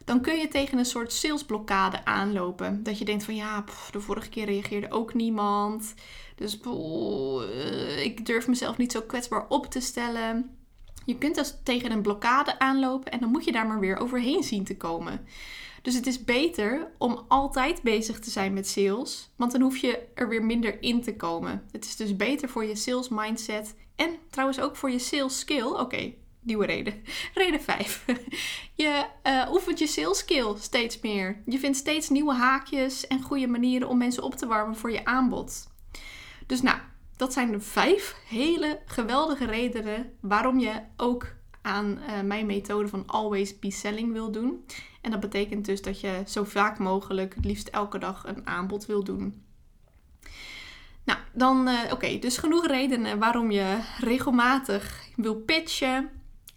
dan 0.04 0.20
kun 0.20 0.38
je 0.38 0.48
tegen 0.48 0.78
een 0.78 0.84
soort 0.84 1.12
salesblokkade 1.12 2.04
aanlopen. 2.04 2.82
Dat 2.82 2.98
je 2.98 3.04
denkt 3.04 3.24
van 3.24 3.34
ja, 3.34 3.64
de 3.90 4.00
vorige 4.00 4.28
keer 4.28 4.44
reageerde 4.44 4.90
ook 4.90 5.14
niemand. 5.14 5.94
Dus 6.36 6.54
ik 8.02 8.26
durf 8.26 8.48
mezelf 8.48 8.76
niet 8.76 8.92
zo 8.92 9.00
kwetsbaar 9.00 9.46
op 9.48 9.66
te 9.66 9.80
stellen. 9.80 10.56
Je 11.04 11.18
kunt 11.18 11.34
dus 11.34 11.54
tegen 11.62 11.92
een 11.92 12.02
blokkade 12.02 12.58
aanlopen 12.58 13.12
en 13.12 13.20
dan 13.20 13.30
moet 13.30 13.44
je 13.44 13.52
daar 13.52 13.66
maar 13.66 13.80
weer 13.80 13.96
overheen 13.96 14.42
zien 14.42 14.64
te 14.64 14.76
komen. 14.76 15.26
Dus 15.82 15.94
het 15.94 16.06
is 16.06 16.24
beter 16.24 16.90
om 16.98 17.24
altijd 17.28 17.82
bezig 17.82 18.18
te 18.18 18.30
zijn 18.30 18.52
met 18.52 18.68
sales, 18.68 19.30
want 19.36 19.52
dan 19.52 19.60
hoef 19.60 19.76
je 19.76 20.06
er 20.14 20.28
weer 20.28 20.44
minder 20.44 20.82
in 20.82 21.02
te 21.02 21.16
komen. 21.16 21.62
Het 21.72 21.84
is 21.84 21.96
dus 21.96 22.16
beter 22.16 22.48
voor 22.48 22.64
je 22.64 22.76
sales 22.76 23.08
mindset 23.08 23.74
en 23.96 24.16
trouwens 24.30 24.60
ook 24.60 24.76
voor 24.76 24.90
je 24.90 24.98
sales 24.98 25.38
skill. 25.38 25.64
Oké, 25.64 26.14
nieuwe 26.40 26.66
reden. 26.66 27.02
Reden 27.34 27.60
5. 27.60 28.04
Je 28.76 29.04
uh, 29.26 29.48
oefent 29.52 29.78
je 29.78 29.86
sales 29.86 30.18
skill 30.18 30.54
steeds 30.56 31.00
meer. 31.00 31.42
Je 31.46 31.58
vindt 31.58 31.76
steeds 31.76 32.08
nieuwe 32.08 32.34
haakjes 32.34 33.06
en 33.06 33.22
goede 33.22 33.46
manieren 33.46 33.88
om 33.88 33.98
mensen 33.98 34.22
op 34.22 34.34
te 34.34 34.46
warmen 34.46 34.76
voor 34.76 34.92
je 34.92 35.04
aanbod. 35.04 35.70
Dus 36.46 36.62
nou, 36.62 36.78
dat 37.16 37.32
zijn 37.32 37.62
vijf 37.62 38.16
hele 38.28 38.80
geweldige 38.86 39.44
redenen 39.44 40.12
waarom 40.20 40.58
je 40.58 40.82
ook 40.96 41.34
aan 41.62 41.98
uh, 41.98 42.20
mijn 42.20 42.46
methode 42.46 42.88
van 42.88 43.06
Always 43.06 43.58
Be 43.58 43.70
Selling 43.70 44.12
wil 44.12 44.32
doen. 44.32 44.64
En 45.00 45.10
dat 45.10 45.20
betekent 45.20 45.64
dus 45.64 45.82
dat 45.82 46.00
je 46.00 46.22
zo 46.26 46.44
vaak 46.44 46.78
mogelijk, 46.78 47.34
het 47.34 47.44
liefst 47.44 47.68
elke 47.68 47.98
dag, 47.98 48.26
een 48.26 48.46
aanbod 48.46 48.86
wil 48.86 49.04
doen. 49.04 49.42
Nou, 51.04 51.18
dan 51.32 51.68
uh, 51.68 51.78
oké, 51.92 52.18
dus 52.18 52.36
genoeg 52.36 52.66
redenen 52.66 53.18
waarom 53.18 53.50
je 53.50 53.78
regelmatig 53.98 55.08
wil 55.16 55.34
pitchen. 55.34 56.10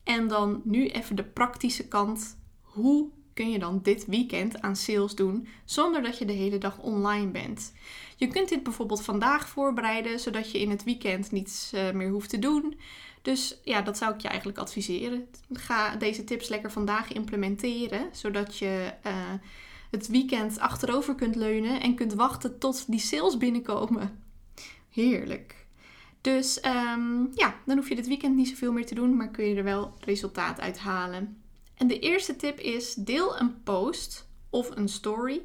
En 0.03 0.27
dan 0.27 0.61
nu 0.63 0.87
even 0.87 1.15
de 1.15 1.23
praktische 1.23 1.87
kant. 1.87 2.37
Hoe 2.61 3.09
kun 3.37 3.51
je 3.51 3.59
dan 3.59 3.79
dit 3.83 4.05
weekend 4.05 4.61
aan 4.61 4.75
sales 4.75 5.15
doen 5.15 5.47
zonder 5.65 6.01
dat 6.01 6.17
je 6.17 6.25
de 6.25 6.33
hele 6.33 6.57
dag 6.57 6.79
online 6.79 7.31
bent? 7.31 7.73
Je 8.15 8.27
kunt 8.27 8.49
dit 8.49 8.63
bijvoorbeeld 8.63 9.03
vandaag 9.03 9.49
voorbereiden, 9.49 10.19
zodat 10.19 10.51
je 10.51 10.59
in 10.59 10.69
het 10.69 10.83
weekend 10.83 11.31
niets 11.31 11.71
uh, 11.73 11.91
meer 11.91 12.09
hoeft 12.09 12.29
te 12.29 12.39
doen. 12.39 12.79
Dus 13.21 13.59
ja, 13.63 13.81
dat 13.81 13.97
zou 13.97 14.13
ik 14.13 14.21
je 14.21 14.27
eigenlijk 14.27 14.57
adviseren. 14.57 15.27
Ga 15.53 15.95
deze 15.95 16.23
tips 16.23 16.49
lekker 16.49 16.71
vandaag 16.71 17.13
implementeren, 17.13 18.09
zodat 18.11 18.57
je 18.57 18.93
uh, 19.05 19.13
het 19.91 20.07
weekend 20.07 20.59
achterover 20.59 21.15
kunt 21.15 21.35
leunen 21.35 21.81
en 21.81 21.95
kunt 21.95 22.13
wachten 22.13 22.59
tot 22.59 22.85
die 22.87 22.99
sales 22.99 23.37
binnenkomen. 23.37 24.23
Heerlijk. 24.89 25.65
Dus 26.21 26.65
um, 26.65 27.29
ja, 27.33 27.55
dan 27.65 27.77
hoef 27.77 27.89
je 27.89 27.95
dit 27.95 28.07
weekend 28.07 28.35
niet 28.35 28.49
zoveel 28.49 28.71
meer 28.71 28.85
te 28.85 28.95
doen, 28.95 29.15
maar 29.15 29.31
kun 29.31 29.45
je 29.45 29.55
er 29.55 29.63
wel 29.63 29.93
resultaat 29.99 30.59
uit 30.59 30.79
halen. 30.79 31.41
En 31.77 31.87
de 31.87 31.99
eerste 31.99 32.35
tip 32.35 32.59
is: 32.59 32.93
deel 32.93 33.39
een 33.39 33.63
post 33.63 34.29
of 34.49 34.75
een 34.75 34.89
story 34.89 35.41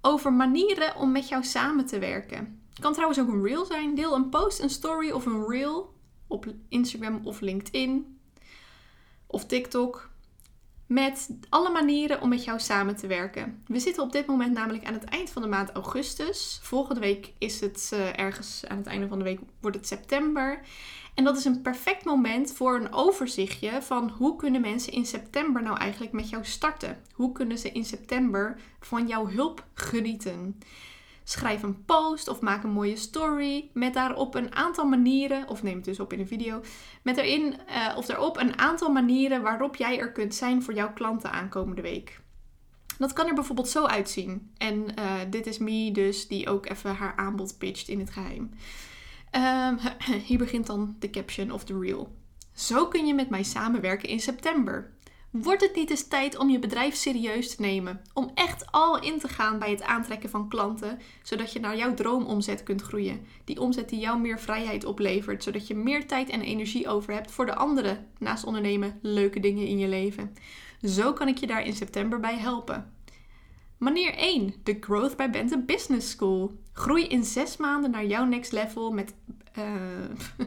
over 0.00 0.32
manieren 0.32 0.96
om 0.96 1.12
met 1.12 1.28
jou 1.28 1.44
samen 1.44 1.86
te 1.86 1.98
werken. 1.98 2.62
Het 2.70 2.80
kan 2.80 2.92
trouwens 2.92 3.20
ook 3.20 3.28
een 3.28 3.46
reel 3.46 3.64
zijn. 3.64 3.94
Deel 3.94 4.14
een 4.14 4.28
post, 4.28 4.60
een 4.60 4.70
story 4.70 5.10
of 5.10 5.26
een 5.26 5.46
reel 5.46 5.94
op 6.26 6.46
Instagram 6.68 7.20
of 7.24 7.40
LinkedIn 7.40 8.20
of 9.26 9.46
TikTok 9.46 10.09
met 10.90 11.28
alle 11.48 11.70
manieren 11.70 12.20
om 12.20 12.28
met 12.28 12.44
jou 12.44 12.60
samen 12.60 12.96
te 12.96 13.06
werken. 13.06 13.62
We 13.66 13.78
zitten 13.78 14.02
op 14.02 14.12
dit 14.12 14.26
moment 14.26 14.52
namelijk 14.52 14.84
aan 14.84 14.94
het 14.94 15.04
eind 15.04 15.30
van 15.30 15.42
de 15.42 15.48
maand 15.48 15.70
augustus. 15.70 16.58
Volgende 16.62 17.00
week 17.00 17.32
is 17.38 17.60
het 17.60 17.90
uh, 17.94 18.18
ergens 18.18 18.64
aan 18.68 18.76
het 18.76 18.86
einde 18.86 19.08
van 19.08 19.18
de 19.18 19.24
week 19.24 19.40
wordt 19.60 19.76
het 19.76 19.86
september. 19.86 20.60
En 21.14 21.24
dat 21.24 21.36
is 21.36 21.44
een 21.44 21.62
perfect 21.62 22.04
moment 22.04 22.52
voor 22.52 22.74
een 22.74 22.92
overzichtje 22.92 23.82
van 23.82 24.10
hoe 24.10 24.36
kunnen 24.36 24.60
mensen 24.60 24.92
in 24.92 25.06
september 25.06 25.62
nou 25.62 25.78
eigenlijk 25.78 26.12
met 26.12 26.28
jou 26.28 26.44
starten? 26.44 26.98
Hoe 27.12 27.32
kunnen 27.32 27.58
ze 27.58 27.72
in 27.72 27.84
september 27.84 28.60
van 28.80 29.06
jouw 29.06 29.28
hulp 29.28 29.64
genieten? 29.74 30.58
Schrijf 31.30 31.62
een 31.62 31.84
post 31.84 32.28
of 32.28 32.40
maak 32.40 32.62
een 32.64 32.70
mooie 32.70 32.96
story 32.96 33.70
met 33.72 33.94
daarop 33.94 34.34
een 34.34 34.54
aantal 34.54 34.86
manieren, 34.86 35.48
of 35.48 35.62
neem 35.62 35.76
het 35.76 35.84
dus 35.84 36.00
op 36.00 36.12
in 36.12 36.20
een 36.20 36.26
video, 36.26 36.62
met 37.02 37.16
erin 37.16 37.42
uh, 37.68 37.96
of 37.96 38.06
daarop 38.06 38.36
een 38.36 38.58
aantal 38.58 38.92
manieren 38.92 39.42
waarop 39.42 39.76
jij 39.76 39.98
er 39.98 40.12
kunt 40.12 40.34
zijn 40.34 40.62
voor 40.62 40.74
jouw 40.74 40.92
klanten 40.92 41.32
aankomende 41.32 41.82
week. 41.82 42.20
Dat 42.98 43.12
kan 43.12 43.26
er 43.26 43.34
bijvoorbeeld 43.34 43.68
zo 43.68 43.84
uitzien. 43.84 44.50
En 44.56 44.86
uh, 44.98 45.14
dit 45.30 45.46
is 45.46 45.58
me 45.58 45.92
dus 45.92 46.28
die 46.28 46.48
ook 46.48 46.68
even 46.68 46.94
haar 46.94 47.16
aanbod 47.16 47.58
pitcht 47.58 47.88
in 47.88 47.98
het 47.98 48.10
geheim. 48.10 48.50
Um, 49.36 49.78
hier 50.28 50.38
begint 50.38 50.66
dan 50.66 50.96
de 50.98 51.10
caption 51.10 51.50
of 51.50 51.64
the 51.64 51.78
reel. 51.78 52.16
Zo 52.52 52.86
kun 52.86 53.06
je 53.06 53.14
met 53.14 53.30
mij 53.30 53.42
samenwerken 53.42 54.08
in 54.08 54.20
september. 54.20 54.92
Wordt 55.30 55.62
het 55.62 55.74
niet 55.74 55.90
eens 55.90 56.08
tijd 56.08 56.38
om 56.38 56.50
je 56.50 56.58
bedrijf 56.58 56.94
serieus 56.94 57.54
te 57.54 57.62
nemen? 57.62 58.00
Om 58.14 58.30
echt 58.34 58.72
al 58.72 59.02
in 59.02 59.18
te 59.18 59.28
gaan 59.28 59.58
bij 59.58 59.70
het 59.70 59.82
aantrekken 59.82 60.30
van 60.30 60.48
klanten, 60.48 60.98
zodat 61.22 61.52
je 61.52 61.60
naar 61.60 61.76
jouw 61.76 61.94
droomomzet 61.94 62.62
kunt 62.62 62.82
groeien. 62.82 63.20
Die 63.44 63.60
omzet 63.60 63.88
die 63.88 63.98
jou 63.98 64.20
meer 64.20 64.40
vrijheid 64.40 64.84
oplevert, 64.84 65.42
zodat 65.42 65.66
je 65.66 65.74
meer 65.74 66.06
tijd 66.06 66.28
en 66.28 66.40
energie 66.40 66.88
over 66.88 67.12
hebt 67.12 67.30
voor 67.30 67.46
de 67.46 67.54
andere, 67.54 68.04
naast 68.18 68.44
ondernemen, 68.44 68.98
leuke 69.02 69.40
dingen 69.40 69.66
in 69.66 69.78
je 69.78 69.88
leven. 69.88 70.34
Zo 70.82 71.12
kan 71.12 71.28
ik 71.28 71.38
je 71.38 71.46
daar 71.46 71.66
in 71.66 71.74
september 71.74 72.20
bij 72.20 72.36
helpen. 72.36 72.92
Manier 73.78 74.14
1. 74.14 74.54
De 74.62 74.76
Growth 74.80 75.16
by 75.16 75.30
Bente 75.30 75.58
Business 75.58 76.10
School. 76.10 76.52
Groei 76.72 77.06
in 77.06 77.24
zes 77.24 77.56
maanden 77.56 77.90
naar 77.90 78.06
jouw 78.06 78.24
next 78.24 78.52
level 78.52 78.90
met. 78.90 79.14
Uh, 79.58 79.64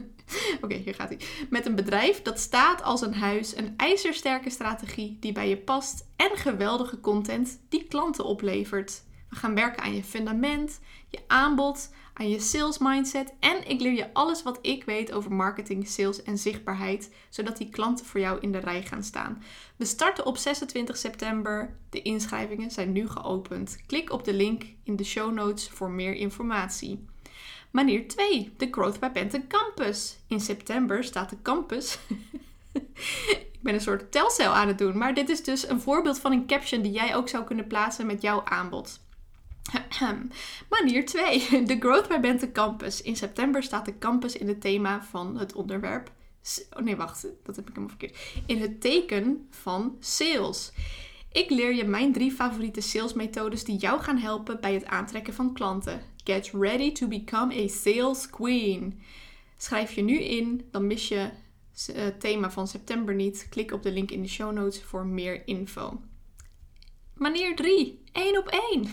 Oké, 0.62 0.74
hier 0.74 0.94
gaat 0.94 1.08
hij. 1.08 1.20
Met 1.50 1.66
een 1.66 1.74
bedrijf 1.74 2.22
dat 2.22 2.38
staat 2.38 2.82
als 2.82 3.00
een 3.00 3.14
huis, 3.14 3.56
een 3.56 3.74
ijzersterke 3.76 4.50
strategie 4.50 5.16
die 5.20 5.32
bij 5.32 5.48
je 5.48 5.56
past 5.56 6.06
en 6.16 6.36
geweldige 6.36 7.00
content 7.00 7.60
die 7.68 7.84
klanten 7.84 8.24
oplevert. 8.24 9.02
We 9.28 9.36
gaan 9.36 9.54
werken 9.54 9.82
aan 9.82 9.94
je 9.94 10.04
fundament, 10.04 10.80
je 11.08 11.18
aanbod, 11.26 11.90
aan 12.14 12.28
je 12.28 12.40
sales 12.40 12.78
mindset 12.78 13.34
en 13.40 13.68
ik 13.68 13.80
leer 13.80 13.92
je 13.92 14.12
alles 14.12 14.42
wat 14.42 14.58
ik 14.62 14.84
weet 14.84 15.12
over 15.12 15.32
marketing, 15.32 15.88
sales 15.88 16.22
en 16.22 16.38
zichtbaarheid, 16.38 17.10
zodat 17.28 17.56
die 17.56 17.68
klanten 17.68 18.06
voor 18.06 18.20
jou 18.20 18.40
in 18.40 18.52
de 18.52 18.58
rij 18.58 18.82
gaan 18.82 19.02
staan. 19.02 19.42
We 19.76 19.84
starten 19.84 20.26
op 20.26 20.36
26 20.36 20.96
september. 20.96 21.76
De 21.90 22.02
inschrijvingen 22.02 22.70
zijn 22.70 22.92
nu 22.92 23.08
geopend. 23.08 23.76
Klik 23.86 24.12
op 24.12 24.24
de 24.24 24.34
link 24.34 24.64
in 24.82 24.96
de 24.96 25.04
show 25.04 25.32
notes 25.32 25.68
voor 25.68 25.90
meer 25.90 26.14
informatie. 26.14 27.04
Manier 27.74 28.08
2, 28.08 28.52
de 28.56 28.68
Growth 28.70 29.00
by 29.00 29.10
Bente 29.10 29.46
Campus. 29.46 30.16
In 30.28 30.40
september 30.40 31.04
staat 31.04 31.30
de 31.30 31.36
campus. 31.42 31.98
ik 33.52 33.58
ben 33.62 33.74
een 33.74 33.80
soort 33.80 34.12
telcel 34.12 34.52
aan 34.52 34.68
het 34.68 34.78
doen, 34.78 34.98
maar 34.98 35.14
dit 35.14 35.28
is 35.28 35.42
dus 35.42 35.68
een 35.68 35.80
voorbeeld 35.80 36.18
van 36.18 36.32
een 36.32 36.46
caption 36.46 36.82
die 36.82 36.92
jij 36.92 37.16
ook 37.16 37.28
zou 37.28 37.44
kunnen 37.44 37.66
plaatsen 37.66 38.06
met 38.06 38.22
jouw 38.22 38.44
aanbod. 38.44 39.00
Manier 40.70 41.06
2, 41.06 41.64
de 41.66 41.76
Growth 41.80 42.08
by 42.08 42.20
Bente 42.20 42.52
Campus. 42.52 43.02
In 43.02 43.16
september 43.16 43.62
staat 43.62 43.84
de 43.84 43.98
campus 43.98 44.36
in 44.36 44.48
het 44.48 44.60
thema 44.60 45.02
van 45.02 45.38
het 45.38 45.52
onderwerp. 45.52 46.12
Oh 46.76 46.82
nee, 46.82 46.96
wacht, 46.96 47.26
dat 47.42 47.56
heb 47.56 47.68
ik 47.68 47.74
helemaal 47.74 47.96
verkeerd. 47.98 48.18
In 48.46 48.60
het 48.60 48.80
teken 48.80 49.46
van 49.50 49.96
sales. 50.00 50.72
Ik 51.32 51.50
leer 51.50 51.74
je 51.74 51.84
mijn 51.84 52.12
drie 52.12 52.32
favoriete 52.32 52.80
salesmethodes 52.80 53.64
die 53.64 53.76
jou 53.76 54.00
gaan 54.00 54.18
helpen 54.18 54.60
bij 54.60 54.74
het 54.74 54.86
aantrekken 54.86 55.34
van 55.34 55.52
klanten. 55.52 56.13
Get 56.24 56.50
ready 56.52 56.92
to 56.92 57.06
become 57.06 57.52
a 57.52 57.68
sales 57.68 58.30
queen. 58.30 59.00
Schrijf 59.56 59.92
je 59.92 60.02
nu 60.02 60.18
in, 60.18 60.68
dan 60.70 60.86
mis 60.86 61.08
je 61.08 61.30
het 61.72 61.92
eh, 61.94 62.06
thema 62.06 62.50
van 62.50 62.68
september 62.68 63.14
niet. 63.14 63.46
Klik 63.50 63.72
op 63.72 63.82
de 63.82 63.92
link 63.92 64.10
in 64.10 64.22
de 64.22 64.28
show 64.28 64.52
notes 64.52 64.82
voor 64.82 65.06
meer 65.06 65.46
info. 65.46 66.00
Manier 67.14 67.56
3. 67.56 68.02
1 68.12 68.38
op 68.38 68.48
1. 68.70 68.88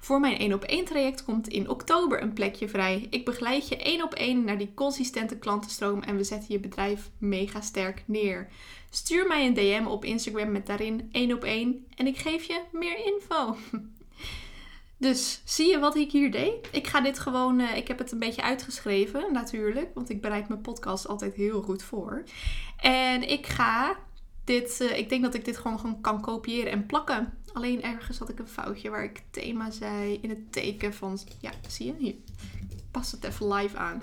Voor 0.00 0.20
mijn 0.20 0.38
1 0.38 0.52
op 0.52 0.62
1 0.62 0.84
traject 0.84 1.24
komt 1.24 1.48
in 1.48 1.68
oktober 1.68 2.22
een 2.22 2.32
plekje 2.32 2.68
vrij. 2.68 3.06
Ik 3.10 3.24
begeleid 3.24 3.68
je 3.68 3.76
1 3.76 4.02
op 4.02 4.14
1 4.14 4.44
naar 4.44 4.58
die 4.58 4.74
consistente 4.74 5.38
klantenstroom 5.38 6.02
en 6.02 6.16
we 6.16 6.24
zetten 6.24 6.52
je 6.52 6.60
bedrijf 6.60 7.10
mega 7.18 7.60
sterk 7.60 8.02
neer. 8.06 8.48
Stuur 8.90 9.26
mij 9.26 9.46
een 9.46 9.54
DM 9.54 9.86
op 9.86 10.04
Instagram 10.04 10.52
met 10.52 10.66
daarin 10.66 11.08
1 11.12 11.32
op 11.32 11.44
1 11.44 11.86
en 11.96 12.06
ik 12.06 12.16
geef 12.16 12.44
je 12.44 12.62
meer 12.72 13.04
info. 13.04 13.56
Dus 14.98 15.40
zie 15.44 15.70
je 15.70 15.78
wat 15.78 15.96
ik 15.96 16.12
hier 16.12 16.30
deed? 16.30 16.68
Ik 16.72 16.86
ga 16.86 17.00
dit 17.00 17.18
gewoon, 17.18 17.60
uh, 17.60 17.76
ik 17.76 17.88
heb 17.88 17.98
het 17.98 18.12
een 18.12 18.18
beetje 18.18 18.42
uitgeschreven 18.42 19.32
natuurlijk, 19.32 19.94
want 19.94 20.10
ik 20.10 20.20
bereid 20.20 20.48
mijn 20.48 20.60
podcast 20.60 21.08
altijd 21.08 21.34
heel 21.34 21.62
goed 21.62 21.82
voor. 21.82 22.22
En 22.76 23.28
ik 23.30 23.46
ga 23.46 23.96
dit, 24.44 24.80
uh, 24.80 24.98
ik 24.98 25.08
denk 25.08 25.22
dat 25.22 25.34
ik 25.34 25.44
dit 25.44 25.56
gewoon, 25.56 25.80
gewoon 25.80 26.00
kan 26.00 26.20
kopiëren 26.20 26.72
en 26.72 26.86
plakken. 26.86 27.38
Alleen 27.52 27.82
ergens 27.82 28.18
had 28.18 28.28
ik 28.28 28.38
een 28.38 28.48
foutje 28.48 28.90
waar 28.90 29.04
ik 29.04 29.22
thema 29.30 29.70
zei 29.70 30.18
in 30.22 30.28
het 30.28 30.52
teken 30.52 30.94
van, 30.94 31.18
ja, 31.40 31.50
zie 31.68 31.86
je 31.86 31.94
hier. 31.98 32.14
Pas 32.90 33.12
het 33.12 33.24
even 33.24 33.52
live 33.52 33.76
aan. 33.76 34.02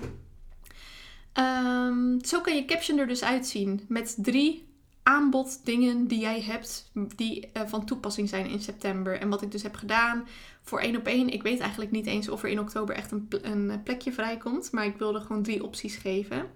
Um, 1.38 2.24
zo 2.24 2.40
kan 2.40 2.56
je 2.56 2.64
caption 2.64 2.98
er 2.98 3.06
dus 3.06 3.22
uitzien 3.22 3.84
met 3.88 4.14
drie 4.18 4.73
aanboddingen 5.04 6.06
die 6.06 6.20
jij 6.20 6.42
hebt 6.42 6.90
die 7.16 7.50
uh, 7.56 7.62
van 7.66 7.84
toepassing 7.84 8.28
zijn 8.28 8.46
in 8.46 8.60
september. 8.60 9.20
En 9.20 9.28
wat 9.28 9.42
ik 9.42 9.50
dus 9.50 9.62
heb 9.62 9.74
gedaan 9.74 10.26
voor 10.62 10.80
één 10.80 10.96
op 10.96 11.06
één. 11.06 11.28
Ik 11.28 11.42
weet 11.42 11.60
eigenlijk 11.60 11.90
niet 11.90 12.06
eens 12.06 12.28
of 12.28 12.42
er 12.42 12.48
in 12.48 12.60
oktober 12.60 12.94
echt 12.94 13.10
een, 13.10 13.28
een 13.42 13.82
plekje 13.82 14.12
vrijkomt. 14.12 14.72
Maar 14.72 14.84
ik 14.84 14.96
wilde 14.96 15.20
gewoon 15.20 15.42
drie 15.42 15.64
opties 15.64 15.96
geven. 15.96 16.46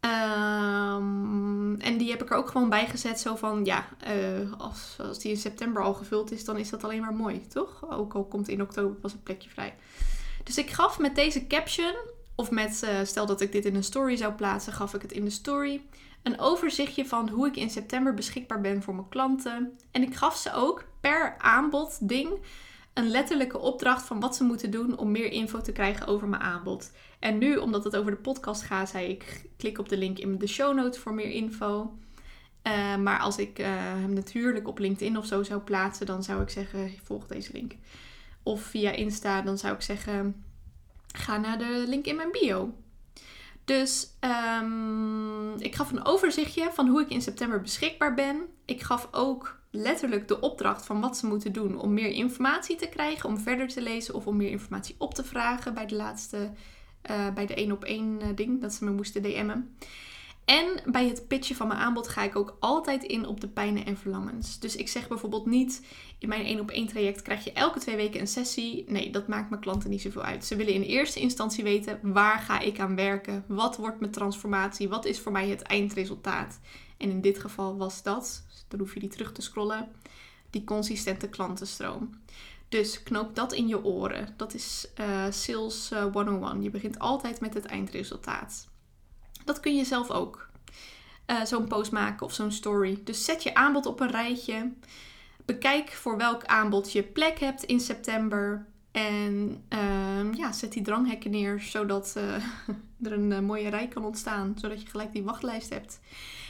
Um, 0.00 1.80
en 1.80 1.98
die 1.98 2.10
heb 2.10 2.22
ik 2.22 2.30
er 2.30 2.36
ook 2.36 2.50
gewoon 2.50 2.68
bij 2.68 2.86
gezet. 2.86 3.20
Zo 3.20 3.36
van 3.36 3.64
ja, 3.64 3.88
uh, 4.06 4.52
als, 4.58 4.96
als 4.98 5.18
die 5.18 5.30
in 5.30 5.36
september 5.36 5.82
al 5.82 5.94
gevuld 5.94 6.32
is, 6.32 6.44
dan 6.44 6.56
is 6.56 6.70
dat 6.70 6.84
alleen 6.84 7.00
maar 7.00 7.14
mooi, 7.14 7.46
toch? 7.46 7.90
Ook 7.90 8.14
al 8.14 8.24
komt 8.24 8.48
in 8.48 8.62
oktober 8.62 8.96
pas 8.96 9.12
een 9.12 9.22
plekje 9.22 9.50
vrij. 9.50 9.74
Dus 10.42 10.58
ik 10.58 10.70
gaf 10.70 10.98
met 10.98 11.14
deze 11.14 11.46
caption, 11.46 11.94
of 12.34 12.50
met 12.50 12.82
uh, 12.84 12.90
stel 13.04 13.26
dat 13.26 13.40
ik 13.40 13.52
dit 13.52 13.64
in 13.64 13.74
een 13.74 13.84
story 13.84 14.16
zou 14.16 14.32
plaatsen, 14.32 14.72
gaf 14.72 14.94
ik 14.94 15.02
het 15.02 15.12
in 15.12 15.24
de 15.24 15.30
story. 15.30 15.80
Een 16.24 16.40
overzichtje 16.40 17.06
van 17.06 17.28
hoe 17.28 17.46
ik 17.46 17.56
in 17.56 17.70
september 17.70 18.14
beschikbaar 18.14 18.60
ben 18.60 18.82
voor 18.82 18.94
mijn 18.94 19.08
klanten. 19.08 19.78
En 19.90 20.02
ik 20.02 20.14
gaf 20.14 20.36
ze 20.36 20.52
ook 20.52 20.84
per 21.00 21.38
aanbod 21.38 22.08
ding 22.08 22.38
een 22.94 23.08
letterlijke 23.10 23.58
opdracht 23.58 24.06
van 24.06 24.20
wat 24.20 24.36
ze 24.36 24.44
moeten 24.44 24.70
doen 24.70 24.98
om 24.98 25.10
meer 25.10 25.32
info 25.32 25.60
te 25.60 25.72
krijgen 25.72 26.06
over 26.06 26.28
mijn 26.28 26.42
aanbod. 26.42 26.92
En 27.18 27.38
nu, 27.38 27.56
omdat 27.56 27.84
het 27.84 27.96
over 27.96 28.10
de 28.10 28.16
podcast 28.16 28.62
gaat, 28.62 28.88
zei 28.88 29.08
ik: 29.08 29.44
klik 29.56 29.78
op 29.78 29.88
de 29.88 29.96
link 29.96 30.18
in 30.18 30.38
de 30.38 30.46
show 30.46 30.74
notes 30.76 31.00
voor 31.00 31.14
meer 31.14 31.30
info. 31.30 31.98
Uh, 32.66 32.96
maar 32.96 33.18
als 33.18 33.36
ik 33.38 33.58
uh, 33.58 33.66
hem 33.68 34.12
natuurlijk 34.12 34.68
op 34.68 34.78
LinkedIn 34.78 35.18
of 35.18 35.26
zo 35.26 35.42
zou 35.42 35.60
plaatsen, 35.60 36.06
dan 36.06 36.22
zou 36.22 36.42
ik 36.42 36.48
zeggen: 36.48 36.90
volg 37.02 37.26
deze 37.26 37.52
link. 37.52 37.72
Of 38.42 38.62
via 38.62 38.90
Insta, 38.90 39.42
dan 39.42 39.58
zou 39.58 39.74
ik 39.74 39.82
zeggen: 39.82 40.44
ga 41.12 41.36
naar 41.36 41.58
de 41.58 41.84
link 41.86 42.04
in 42.04 42.16
mijn 42.16 42.30
bio. 42.32 42.74
Dus 43.64 44.06
um, 44.60 45.54
ik 45.58 45.74
gaf 45.74 45.90
een 45.90 46.04
overzichtje 46.04 46.70
van 46.72 46.88
hoe 46.88 47.00
ik 47.00 47.10
in 47.10 47.22
september 47.22 47.60
beschikbaar 47.60 48.14
ben. 48.14 48.46
Ik 48.64 48.82
gaf 48.82 49.08
ook 49.10 49.60
letterlijk 49.70 50.28
de 50.28 50.40
opdracht 50.40 50.86
van 50.86 51.00
wat 51.00 51.16
ze 51.16 51.26
moeten 51.26 51.52
doen 51.52 51.80
om 51.80 51.94
meer 51.94 52.10
informatie 52.10 52.76
te 52.76 52.88
krijgen, 52.88 53.28
om 53.28 53.38
verder 53.38 53.68
te 53.68 53.82
lezen 53.82 54.14
of 54.14 54.26
om 54.26 54.36
meer 54.36 54.50
informatie 54.50 54.94
op 54.98 55.14
te 55.14 55.24
vragen 55.24 55.74
bij 55.74 55.86
de 55.86 55.94
laatste, 55.94 56.50
uh, 57.10 57.32
bij 57.34 57.46
de 57.46 57.54
één 57.54 57.72
op 57.72 57.84
één 57.84 58.20
uh, 58.22 58.28
ding 58.34 58.60
dat 58.60 58.72
ze 58.72 58.84
me 58.84 58.90
moesten 58.90 59.22
DM'en. 59.22 59.76
En 60.44 60.82
bij 60.92 61.08
het 61.08 61.28
pitchen 61.28 61.56
van 61.56 61.68
mijn 61.68 61.80
aanbod 61.80 62.08
ga 62.08 62.22
ik 62.22 62.36
ook 62.36 62.56
altijd 62.60 63.02
in 63.02 63.26
op 63.26 63.40
de 63.40 63.48
pijnen 63.48 63.86
en 63.86 63.96
verlangens. 63.96 64.58
Dus 64.58 64.76
ik 64.76 64.88
zeg 64.88 65.08
bijvoorbeeld 65.08 65.46
niet 65.46 65.86
in 66.18 66.28
mijn 66.28 66.44
één 66.44 66.60
op 66.60 66.70
één 66.70 66.86
traject 66.86 67.22
krijg 67.22 67.44
je 67.44 67.52
elke 67.52 67.78
twee 67.78 67.96
weken 67.96 68.20
een 68.20 68.26
sessie. 68.26 68.84
Nee, 68.88 69.10
dat 69.10 69.28
maakt 69.28 69.50
mijn 69.50 69.62
klanten 69.62 69.90
niet 69.90 70.00
zoveel 70.02 70.22
uit. 70.22 70.44
Ze 70.44 70.56
willen 70.56 70.72
in 70.72 70.82
eerste 70.82 71.20
instantie 71.20 71.64
weten 71.64 71.98
waar 72.02 72.38
ga 72.38 72.60
ik 72.60 72.78
aan 72.78 72.96
werken? 72.96 73.44
Wat 73.46 73.76
wordt 73.76 74.00
mijn 74.00 74.12
transformatie? 74.12 74.88
Wat 74.88 75.04
is 75.04 75.20
voor 75.20 75.32
mij 75.32 75.48
het 75.48 75.62
eindresultaat? 75.62 76.60
En 76.96 77.10
in 77.10 77.20
dit 77.20 77.38
geval 77.38 77.76
was 77.76 78.02
dat, 78.02 78.44
dan 78.68 78.78
hoef 78.80 78.94
je 78.94 79.00
die 79.00 79.08
terug 79.08 79.32
te 79.32 79.42
scrollen, 79.42 79.88
die 80.50 80.64
consistente 80.64 81.28
klantenstroom. 81.28 82.10
Dus 82.68 83.02
knoop 83.02 83.34
dat 83.34 83.52
in 83.52 83.68
je 83.68 83.84
oren. 83.84 84.34
Dat 84.36 84.54
is 84.54 84.88
uh, 85.00 85.26
Sales 85.30 85.90
101. 86.12 86.62
Je 86.62 86.70
begint 86.70 86.98
altijd 86.98 87.40
met 87.40 87.54
het 87.54 87.64
eindresultaat. 87.64 88.72
Dat 89.44 89.60
kun 89.60 89.76
je 89.76 89.84
zelf 89.84 90.10
ook. 90.10 90.48
eh, 91.26 91.44
zo'n 91.44 91.66
post 91.66 91.92
maken 91.92 92.26
of 92.26 92.32
zo'n 92.32 92.52
story. 92.52 93.00
Dus 93.04 93.24
zet 93.24 93.42
je 93.42 93.54
aanbod 93.54 93.86
op 93.86 94.00
een 94.00 94.10
rijtje. 94.10 94.72
Bekijk 95.44 95.90
voor 95.90 96.16
welk 96.16 96.44
aanbod 96.44 96.92
je 96.92 97.02
plek 97.02 97.38
hebt 97.38 97.62
in 97.62 97.80
september. 97.80 98.66
En 98.92 99.64
ehm, 99.68 100.34
ja, 100.34 100.52
zet 100.52 100.72
die 100.72 100.82
dranghekken 100.82 101.30
neer, 101.30 101.60
zodat 101.60 102.14
uh, 102.16 102.34
er 103.06 103.12
een 103.12 103.30
uh, 103.30 103.38
mooie 103.38 103.68
rij 103.68 103.88
kan 103.88 104.04
ontstaan. 104.04 104.54
Zodat 104.60 104.82
je 104.82 104.88
gelijk 104.88 105.12
die 105.12 105.22
wachtlijst 105.22 105.70
hebt. 105.70 106.00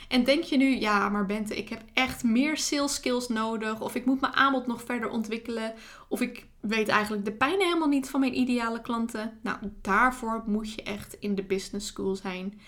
En 0.07 0.23
denk 0.23 0.43
je 0.43 0.57
nu, 0.57 0.79
ja, 0.79 1.09
maar 1.09 1.25
Bente, 1.25 1.55
ik 1.57 1.69
heb 1.69 1.81
echt 1.93 2.23
meer 2.23 2.57
sales 2.57 2.93
skills 2.93 3.27
nodig. 3.27 3.81
Of 3.81 3.95
ik 3.95 4.05
moet 4.05 4.21
mijn 4.21 4.33
aanbod 4.33 4.67
nog 4.67 4.83
verder 4.83 5.09
ontwikkelen. 5.09 5.73
Of 6.07 6.21
ik 6.21 6.45
weet 6.67 6.87
eigenlijk 6.87 7.25
de 7.25 7.31
pijn 7.31 7.61
helemaal 7.61 7.87
niet 7.87 8.09
van 8.09 8.19
mijn 8.19 8.39
ideale 8.39 8.81
klanten. 8.81 9.39
Nou, 9.41 9.57
daarvoor 9.81 10.43
moet 10.45 10.73
je 10.73 10.83
echt 10.83 11.15
in 11.19 11.35
de 11.35 11.43
business 11.43 11.87
school 11.87 12.15
zijn. 12.15 12.59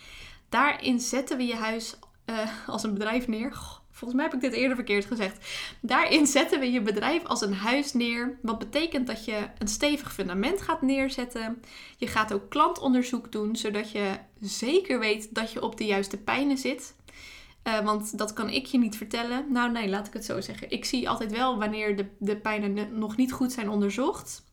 Daarin 0.50 1.00
zetten 1.00 1.38
we 1.38 1.44
je 1.44 1.56
huis 1.56 2.00
uh, 2.26 2.68
als 2.68 2.84
een 2.84 2.94
bedrijf 2.94 3.28
neer. 3.28 3.54
Volgens 3.92 4.20
mij 4.20 4.30
heb 4.30 4.34
ik 4.34 4.42
dit 4.42 4.54
eerder 4.54 4.76
verkeerd 4.76 5.06
gezegd. 5.06 5.48
Daarin 5.80 6.28
zetten 6.28 6.60
we 6.60 6.72
je 6.72 6.82
bedrijf 6.82 7.26
als 7.26 7.42
een 7.42 7.54
huis 7.54 7.94
neer. 7.94 8.38
Wat 8.42 8.60
betekent 8.60 9.08
dat 9.08 9.26
je 9.26 9.48
een 9.58 9.68
stevig 9.68 10.14
fundament 10.14 10.62
gaat 10.62 10.82
neerzetten. 10.82 11.62
Je 11.98 12.08
gaat 12.08 12.34
ook 12.34 12.50
klantonderzoek 12.50 13.32
doen, 13.32 13.56
zodat 13.56 13.92
je 13.92 14.18
zeker 14.40 15.00
weet 15.00 15.36
dat 15.36 15.52
je 15.52 15.62
op 15.62 15.78
de 15.78 15.86
juiste 15.86 16.18
pijnen 16.18 16.58
zit. 16.58 16.96
Uh, 17.68 17.80
want 17.80 18.18
dat 18.18 18.34
kan 18.34 18.50
ik 18.50 18.66
je 18.66 18.78
niet 18.78 18.98
vertellen. 18.98 19.46
Nou, 19.52 19.72
nee, 19.72 19.90
laat 19.90 20.08
ik 20.08 20.14
het 20.14 20.26
zo 20.26 20.42
zeggen. 20.42 20.72
Ik 20.72 20.86
zie 20.86 21.10
altijd 21.10 21.32
wel 21.32 21.58
wanneer 21.58 21.96
de, 21.96 22.06
de 22.20 22.38
pijnen 22.38 23.00
nog 23.00 23.18
niet 23.18 23.32
goed 23.32 23.52
zijn 23.52 23.70
onderzocht. 23.70 24.46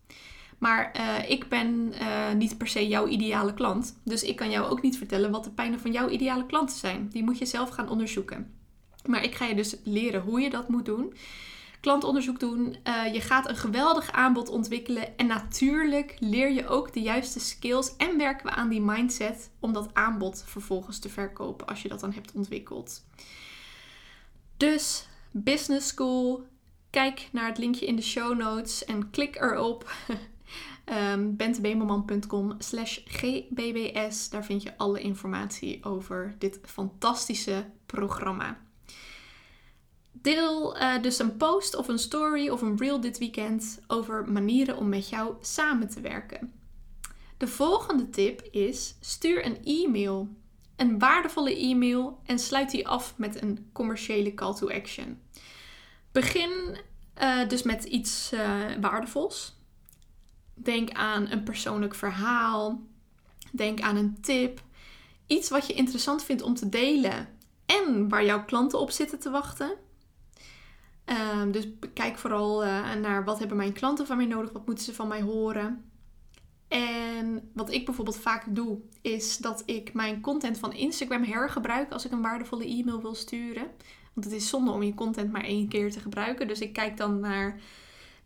Maar 0.59 0.94
uh, 0.97 1.30
ik 1.30 1.49
ben 1.49 1.92
uh, 2.00 2.33
niet 2.33 2.59
per 2.59 2.68
se 2.68 2.88
jouw 2.88 3.06
ideale 3.06 3.54
klant. 3.54 4.00
Dus 4.04 4.23
ik 4.23 4.37
kan 4.37 4.50
jou 4.50 4.71
ook 4.71 4.83
niet 4.83 4.99
vertellen 4.99 5.30
wat 5.30 5.44
de 5.44 5.50
pijnen 5.50 5.80
van 5.80 5.92
jouw 5.92 6.09
ideale 6.09 6.47
klanten 6.47 6.76
zijn. 6.76 7.09
Die 7.09 7.25
moet 7.25 7.38
je 7.38 7.47
zelf 7.47 7.68
gaan 7.68 7.88
onderzoeken. 7.88 8.52
Maar 9.06 9.25
ik 9.25 9.35
ga 9.35 9.44
je 9.44 9.54
dus 9.54 9.76
leren 9.85 10.21
hoe 10.21 10.40
je 10.40 10.50
dat 10.50 10.68
moet 10.68 10.85
doen. 10.85 11.14
Klantonderzoek 11.85 12.41
doen. 12.41 12.76
Uh, 12.85 13.12
je 13.12 13.21
gaat 13.21 13.49
een 13.49 13.57
geweldig 13.57 14.12
aanbod 14.12 14.49
ontwikkelen. 14.49 15.17
En 15.17 15.26
natuurlijk 15.26 16.17
leer 16.19 16.53
je 16.53 16.69
ook 16.69 16.93
de 16.93 17.00
juiste 17.00 17.41
skills. 17.41 17.97
En 17.97 18.19
werken 18.19 18.47
we 18.47 18.53
aan 18.53 18.69
die 18.69 18.81
mindset 18.81 19.50
om 19.61 19.73
dat 19.73 19.91
aanbod 19.93 20.43
vervolgens 20.47 20.99
te 20.99 21.09
verkopen. 21.09 21.67
Als 21.67 21.83
je 21.83 21.88
dat 21.88 22.00
dan 22.00 22.12
hebt 22.12 22.33
ontwikkeld. 22.33 23.05
Dus 24.57 25.09
Business 25.31 25.88
School. 25.88 26.47
Kijk 26.91 27.29
naar 27.33 27.47
het 27.47 27.59
linkje 27.59 27.87
in 27.87 27.97
de 27.97 28.03
show 28.03 28.38
notes 28.38 28.85
en 28.85 29.11
klik 29.11 29.37
erop. 29.37 29.93
um, 31.12 31.37
bentebemelman.com 31.37 32.55
slash 32.59 32.99
gbbs. 33.05 34.31
Daar 34.31 34.45
vind 34.45 34.62
je 34.62 34.79
alle 34.79 35.00
informatie 35.00 35.85
over 35.85 36.35
dit 36.38 36.59
fantastische 36.62 37.67
programma. 37.87 38.63
Deel 40.25 40.76
uh, 40.76 41.02
dus 41.02 41.19
een 41.19 41.37
post 41.37 41.76
of 41.76 41.88
een 41.88 41.99
story 41.99 42.49
of 42.49 42.62
een 42.62 42.76
reel 42.76 43.00
dit 43.00 43.19
weekend 43.19 43.81
over 43.87 44.33
manieren 44.33 44.76
om 44.76 44.88
met 44.88 45.09
jou 45.09 45.35
samen 45.40 45.88
te 45.88 46.00
werken. 46.00 46.52
De 47.37 47.47
volgende 47.47 48.11
tip 48.11 48.43
is: 48.50 48.95
stuur 49.00 49.47
een 49.47 49.64
e-mail. 49.64 50.28
Een 50.76 50.99
waardevolle 50.99 51.57
e-mail 51.57 52.21
en 52.26 52.38
sluit 52.38 52.71
die 52.71 52.88
af 52.88 53.14
met 53.16 53.43
een 53.43 53.71
commerciële 53.73 54.35
call 54.35 54.54
to 54.54 54.71
action. 54.71 55.21
Begin 56.12 56.76
uh, 57.23 57.49
dus 57.49 57.62
met 57.62 57.85
iets 57.85 58.33
uh, 58.33 58.40
waardevols. 58.81 59.57
Denk 60.54 60.90
aan 60.90 61.31
een 61.31 61.43
persoonlijk 61.43 61.95
verhaal. 61.95 62.83
Denk 63.52 63.81
aan 63.81 63.97
een 63.97 64.21
tip. 64.21 64.62
Iets 65.26 65.49
wat 65.49 65.66
je 65.66 65.73
interessant 65.73 66.25
vindt 66.25 66.43
om 66.43 66.54
te 66.54 66.69
delen 66.69 67.28
en 67.66 68.09
waar 68.09 68.25
jouw 68.25 68.45
klanten 68.45 68.81
op 68.81 68.90
zitten 68.90 69.19
te 69.19 69.31
wachten. 69.31 69.84
Um, 71.06 71.52
dus 71.52 71.68
kijk 71.94 72.18
vooral 72.18 72.64
uh, 72.64 72.94
naar 72.94 73.25
wat 73.25 73.38
hebben 73.38 73.56
mijn 73.56 73.73
klanten 73.73 74.06
van 74.06 74.16
mij 74.16 74.26
nodig, 74.26 74.52
wat 74.52 74.66
moeten 74.66 74.84
ze 74.84 74.94
van 74.94 75.08
mij 75.08 75.23
horen. 75.23 75.84
En 76.68 77.50
wat 77.54 77.70
ik 77.70 77.84
bijvoorbeeld 77.84 78.18
vaak 78.18 78.44
doe, 78.49 78.78
is 79.02 79.37
dat 79.37 79.62
ik 79.66 79.92
mijn 79.92 80.20
content 80.20 80.58
van 80.58 80.73
Instagram 80.73 81.25
hergebruik 81.25 81.92
als 81.92 82.04
ik 82.04 82.12
een 82.12 82.23
waardevolle 82.23 82.66
e-mail 82.66 83.02
wil 83.02 83.14
sturen. 83.14 83.66
Want 84.14 84.26
het 84.26 84.34
is 84.34 84.49
zonde 84.49 84.70
om 84.70 84.83
je 84.83 84.94
content 84.94 85.33
maar 85.33 85.44
één 85.44 85.68
keer 85.68 85.90
te 85.90 86.00
gebruiken. 86.00 86.48
Dus 86.48 86.61
ik 86.61 86.72
kijk 86.72 86.96
dan 86.96 87.20
naar 87.20 87.61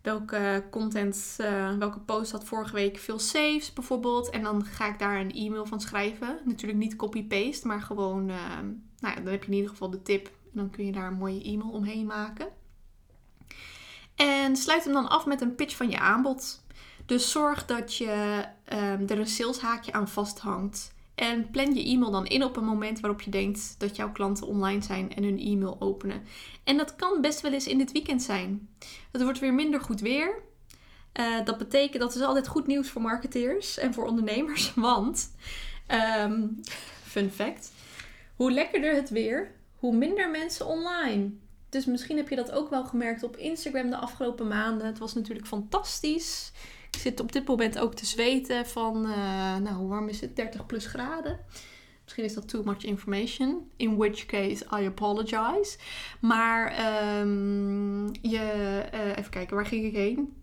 welke 0.01 0.63
content, 0.71 1.37
uh, 1.41 1.77
welke 1.77 1.99
post 1.99 2.31
had 2.31 2.45
vorige 2.45 2.73
week 2.73 2.97
veel 2.97 3.19
saves 3.19 3.73
bijvoorbeeld. 3.73 4.29
En 4.29 4.43
dan 4.43 4.65
ga 4.65 4.87
ik 4.87 4.99
daar 4.99 5.19
een 5.19 5.31
e-mail 5.31 5.65
van 5.65 5.81
schrijven. 5.81 6.39
Natuurlijk 6.45 6.79
niet 6.79 6.95
copy-paste, 6.95 7.67
maar 7.67 7.81
gewoon, 7.81 8.29
uh, 8.29 8.57
nou 8.99 9.15
ja, 9.15 9.21
dan 9.21 9.31
heb 9.31 9.43
je 9.43 9.49
in 9.49 9.55
ieder 9.55 9.69
geval 9.69 9.89
de 9.89 10.01
tip. 10.01 10.25
En 10.25 10.51
dan 10.51 10.69
kun 10.69 10.85
je 10.85 10.91
daar 10.91 11.07
een 11.07 11.17
mooie 11.17 11.43
e-mail 11.43 11.71
omheen 11.71 12.05
maken. 12.05 12.47
En 14.19 14.55
sluit 14.55 14.83
hem 14.83 14.93
dan 14.93 15.09
af 15.09 15.25
met 15.25 15.41
een 15.41 15.55
pitch 15.55 15.75
van 15.75 15.89
je 15.89 15.99
aanbod. 15.99 16.63
Dus 17.05 17.31
zorg 17.31 17.65
dat 17.65 17.95
je 17.95 18.43
um, 18.73 19.07
er 19.07 19.19
een 19.19 19.27
saleshaakje 19.27 19.91
aan 19.91 20.07
vasthangt. 20.07 20.93
En 21.15 21.49
plan 21.49 21.75
je 21.75 21.83
e-mail 21.83 22.11
dan 22.11 22.25
in 22.25 22.43
op 22.43 22.57
een 22.57 22.65
moment 22.65 22.99
waarop 22.99 23.21
je 23.21 23.31
denkt 23.31 23.75
dat 23.77 23.95
jouw 23.95 24.11
klanten 24.11 24.47
online 24.47 24.81
zijn 24.81 25.15
en 25.15 25.23
hun 25.23 25.39
e-mail 25.39 25.75
openen. 25.79 26.23
En 26.63 26.77
dat 26.77 26.95
kan 26.95 27.21
best 27.21 27.41
wel 27.41 27.53
eens 27.53 27.67
in 27.67 27.77
dit 27.77 27.91
weekend 27.91 28.23
zijn. 28.23 28.69
Het 29.11 29.23
wordt 29.23 29.39
weer 29.39 29.53
minder 29.53 29.81
goed 29.81 29.99
weer. 29.99 30.41
Uh, 31.19 31.45
dat 31.45 31.57
betekent 31.57 32.01
dat 32.01 32.15
is 32.15 32.21
altijd 32.21 32.47
goed 32.47 32.67
nieuws 32.67 32.89
voor 32.89 33.01
marketeers 33.01 33.77
en 33.77 33.93
voor 33.93 34.05
ondernemers. 34.05 34.73
Want, 34.89 35.35
um, 36.21 36.61
fun 37.03 37.31
fact, 37.31 37.71
hoe 38.35 38.51
lekkerder 38.51 38.95
het 38.95 39.09
weer, 39.09 39.51
hoe 39.75 39.95
minder 39.95 40.29
mensen 40.29 40.65
online. 40.65 41.31
Dus 41.69 41.85
misschien 41.85 42.17
heb 42.17 42.29
je 42.29 42.35
dat 42.35 42.51
ook 42.51 42.69
wel 42.69 42.85
gemerkt 42.85 43.23
op 43.23 43.37
Instagram 43.37 43.89
de 43.89 43.97
afgelopen 43.97 44.47
maanden. 44.47 44.87
Het 44.87 44.97
was 44.97 45.13
natuurlijk 45.13 45.47
fantastisch. 45.47 46.51
Ik 46.91 46.99
zit 46.99 47.19
op 47.19 47.31
dit 47.31 47.47
moment 47.47 47.79
ook 47.79 47.93
te 47.93 48.05
zweten 48.05 48.65
van, 48.65 49.05
uh, 49.05 49.57
nou 49.57 49.75
hoe 49.75 49.87
warm 49.87 50.07
is 50.07 50.21
het? 50.21 50.35
30 50.35 50.65
plus 50.65 50.85
graden. 50.85 51.39
Misschien 52.03 52.23
is 52.23 52.33
dat 52.33 52.47
too 52.47 52.63
much 52.63 52.83
information. 52.83 53.69
In 53.75 53.97
which 53.97 54.25
case 54.25 54.65
I 54.79 54.85
apologize. 54.85 55.77
Maar 56.19 56.71
um, 57.19 58.11
je, 58.21 58.83
uh, 58.93 59.17
even 59.17 59.31
kijken, 59.31 59.55
waar 59.55 59.65
ging 59.65 59.85
ik 59.85 59.95
heen? 59.95 60.33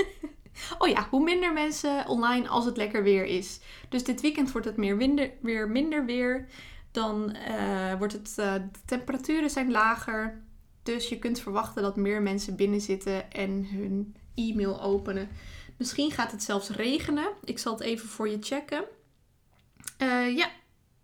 oh 0.78 0.88
ja, 0.88 1.06
hoe 1.10 1.24
minder 1.24 1.52
mensen 1.52 2.08
online 2.08 2.48
als 2.48 2.64
het 2.64 2.76
lekker 2.76 3.02
weer 3.02 3.24
is. 3.24 3.60
Dus 3.88 4.04
dit 4.04 4.20
weekend 4.20 4.52
wordt 4.52 4.66
het 4.66 4.76
meer 4.76 4.96
minder, 4.96 5.30
weer 5.40 5.68
minder 5.68 6.04
weer. 6.04 6.48
Dan 6.90 7.36
uh, 7.48 7.94
wordt 7.98 8.12
het, 8.12 8.34
de 8.34 8.68
temperaturen 8.84 9.50
zijn 9.50 9.70
lager. 9.70 10.42
Dus 10.84 11.08
je 11.08 11.18
kunt 11.18 11.40
verwachten 11.40 11.82
dat 11.82 11.96
meer 11.96 12.22
mensen 12.22 12.56
binnen 12.56 12.80
zitten 12.80 13.32
en 13.32 13.66
hun 13.66 14.16
e-mail 14.34 14.82
openen. 14.82 15.28
Misschien 15.76 16.10
gaat 16.10 16.30
het 16.30 16.42
zelfs 16.42 16.68
regenen. 16.68 17.28
Ik 17.44 17.58
zal 17.58 17.72
het 17.72 17.82
even 17.82 18.08
voor 18.08 18.28
je 18.28 18.36
checken. 18.40 18.84
Uh, 20.02 20.36
ja, 20.36 20.50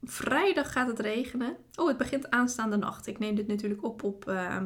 vrijdag 0.02 0.72
gaat 0.72 0.88
het 0.88 0.98
regenen. 0.98 1.56
Oh, 1.74 1.88
het 1.88 1.96
begint 1.96 2.30
aanstaande 2.30 2.76
nacht. 2.76 3.06
Ik 3.06 3.18
neem 3.18 3.34
dit 3.34 3.46
natuurlijk 3.46 3.84
op 3.84 4.02
op 4.02 4.28
uh, 4.28 4.62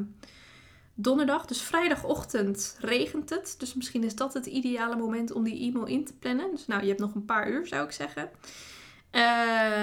donderdag. 0.95 1.47
Dus 1.47 1.63
vrijdagochtend 1.63 2.77
regent 2.81 3.31
het. 3.31 3.55
Dus 3.59 3.75
misschien 3.75 4.05
is 4.05 4.15
dat 4.15 4.35
het 4.35 4.47
ideale 4.47 4.97
moment 4.97 5.33
om 5.33 5.45
die 5.45 5.69
e-mail 5.69 5.87
in 5.87 6.05
te 6.05 6.15
plannen. 6.15 6.51
Dus 6.51 6.67
nou, 6.67 6.83
je 6.83 6.89
hebt 6.89 7.01
nog 7.01 7.15
een 7.15 7.25
paar 7.25 7.51
uur 7.51 7.67
zou 7.67 7.85
ik 7.85 7.93
zeggen. 7.93 8.31
Uh, 9.15 9.21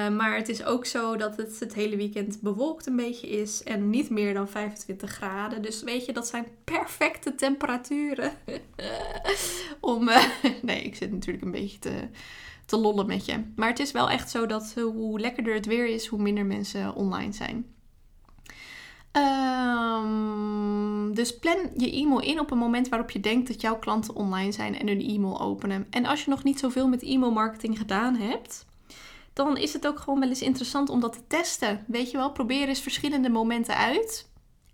maar 0.10 0.36
het 0.36 0.50
is 0.50 0.64
ook 0.64 0.86
zo 0.86 1.16
dat 1.16 1.38
het 1.38 1.60
het 1.60 1.74
hele 1.74 1.96
weekend 1.96 2.42
bewolkt 2.42 2.88
een 2.88 2.96
beetje 2.96 3.30
is 3.30 3.64
en 3.64 3.90
niet 3.90 4.10
meer 4.10 4.34
dan 4.34 4.48
25 4.48 5.12
graden. 5.12 5.62
Dus 5.62 5.84
weet 5.84 6.06
je, 6.06 6.14
dat 6.14 6.28
zijn 6.28 6.46
perfecte 6.64 7.36
temperaturen. 7.36 8.32
Om, 9.80 10.10
uh, 10.10 10.24
nee, 10.62 10.82
ik 10.82 10.96
zit 10.96 11.12
natuurlijk 11.12 11.46
een 11.46 11.52
beetje 11.52 11.80
te, 11.80 12.08
te 12.66 12.78
lollen 12.78 13.06
met 13.06 13.26
je. 13.26 13.44
Maar 13.56 13.68
het 13.68 13.80
is 13.80 13.92
wel 13.92 14.10
echt 14.10 14.30
zo 14.30 14.46
dat 14.46 14.74
hoe 14.74 15.20
lekkerder 15.20 15.54
het 15.54 15.66
weer 15.66 15.88
is, 15.88 16.08
hoe 16.08 16.22
minder 16.22 16.46
mensen 16.46 16.96
online 16.96 17.34
zijn. 17.34 17.66
Um, 19.98 21.14
dus 21.16 21.40
plan 21.40 21.58
je 21.78 21.92
e-mail 21.92 22.20
in 22.22 22.40
op 22.40 22.52
een 22.52 22.58
moment 22.58 22.90
waarop 22.90 23.12
je 23.12 23.20
denkt 23.20 23.48
dat 23.48 23.62
jouw 23.62 23.80
klanten 23.80 24.16
online 24.16 24.52
zijn 24.52 24.80
en 24.80 24.88
hun 24.88 25.02
e-mail 25.02 25.42
openen. 25.42 25.88
En 25.90 26.06
als 26.06 26.24
je 26.24 26.30
nog 26.30 26.44
niet 26.44 26.60
zoveel 26.60 26.88
met 26.88 27.04
e-mail 27.04 27.32
marketing 27.32 27.78
gedaan 27.78 28.16
hebt, 28.16 28.66
dan 29.34 29.58
is 29.58 29.74
het 29.74 29.88
ook 29.88 30.00
gewoon 30.00 30.20
wel 30.20 30.30
eens 30.30 30.42
interessant 30.42 30.90
om 30.90 31.00
dat 31.00 31.14
te 31.14 31.28
testen. 31.28 31.84
Weet 31.88 32.12
je 32.12 32.18
wel, 32.18 32.32
probeer 32.32 32.68
eens 32.68 32.80
verschillende 32.80 33.30
momenten 33.30 33.76
uit. 33.76 34.30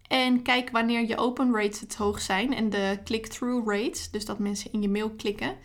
En 0.08 0.41
kijk 0.41 0.70
wanneer 0.70 1.08
je 1.08 1.17
open 1.17 1.54
rates 1.54 1.80
het 1.80 1.96
hoog 1.96 2.22
zijn 2.22 2.54
en 2.54 2.70
de 2.70 3.00
click-through 3.04 3.70
rates, 3.72 4.12
dus 4.12 4.26
dat 4.26 4.39
mensen 4.39 4.72
in 4.72 4.82
je 4.82 4.89
mail 4.89 5.10
klikken. 5.10 5.56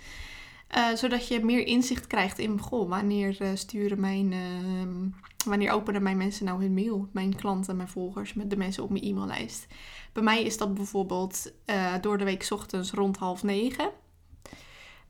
Uh, 0.76 0.94
zodat 0.94 1.28
je 1.28 1.44
meer 1.44 1.66
inzicht 1.66 2.06
krijgt 2.06 2.38
in, 2.38 2.58
goh, 2.58 2.88
wanneer 2.88 3.36
uh, 3.42 3.48
sturen 3.54 4.00
mijn, 4.00 4.32
uh, 4.32 5.12
wanneer 5.44 5.70
openen 5.70 6.02
mijn 6.02 6.16
mensen 6.16 6.44
nou 6.44 6.62
hun 6.62 6.74
mail? 6.74 7.08
Mijn 7.12 7.36
klanten, 7.36 7.76
mijn 7.76 7.88
volgers, 7.88 8.34
met 8.34 8.50
de 8.50 8.56
mensen 8.56 8.82
op 8.82 8.90
mijn 8.90 9.04
e-maillijst. 9.04 9.66
Bij 10.12 10.22
mij 10.22 10.42
is 10.42 10.56
dat 10.58 10.74
bijvoorbeeld 10.74 11.52
eh, 11.64 11.94
door 12.00 12.18
de 12.18 12.24
week 12.24 12.46
ochtends 12.50 12.90
rond 12.90 13.16
half 13.16 13.42
negen. 13.42 13.90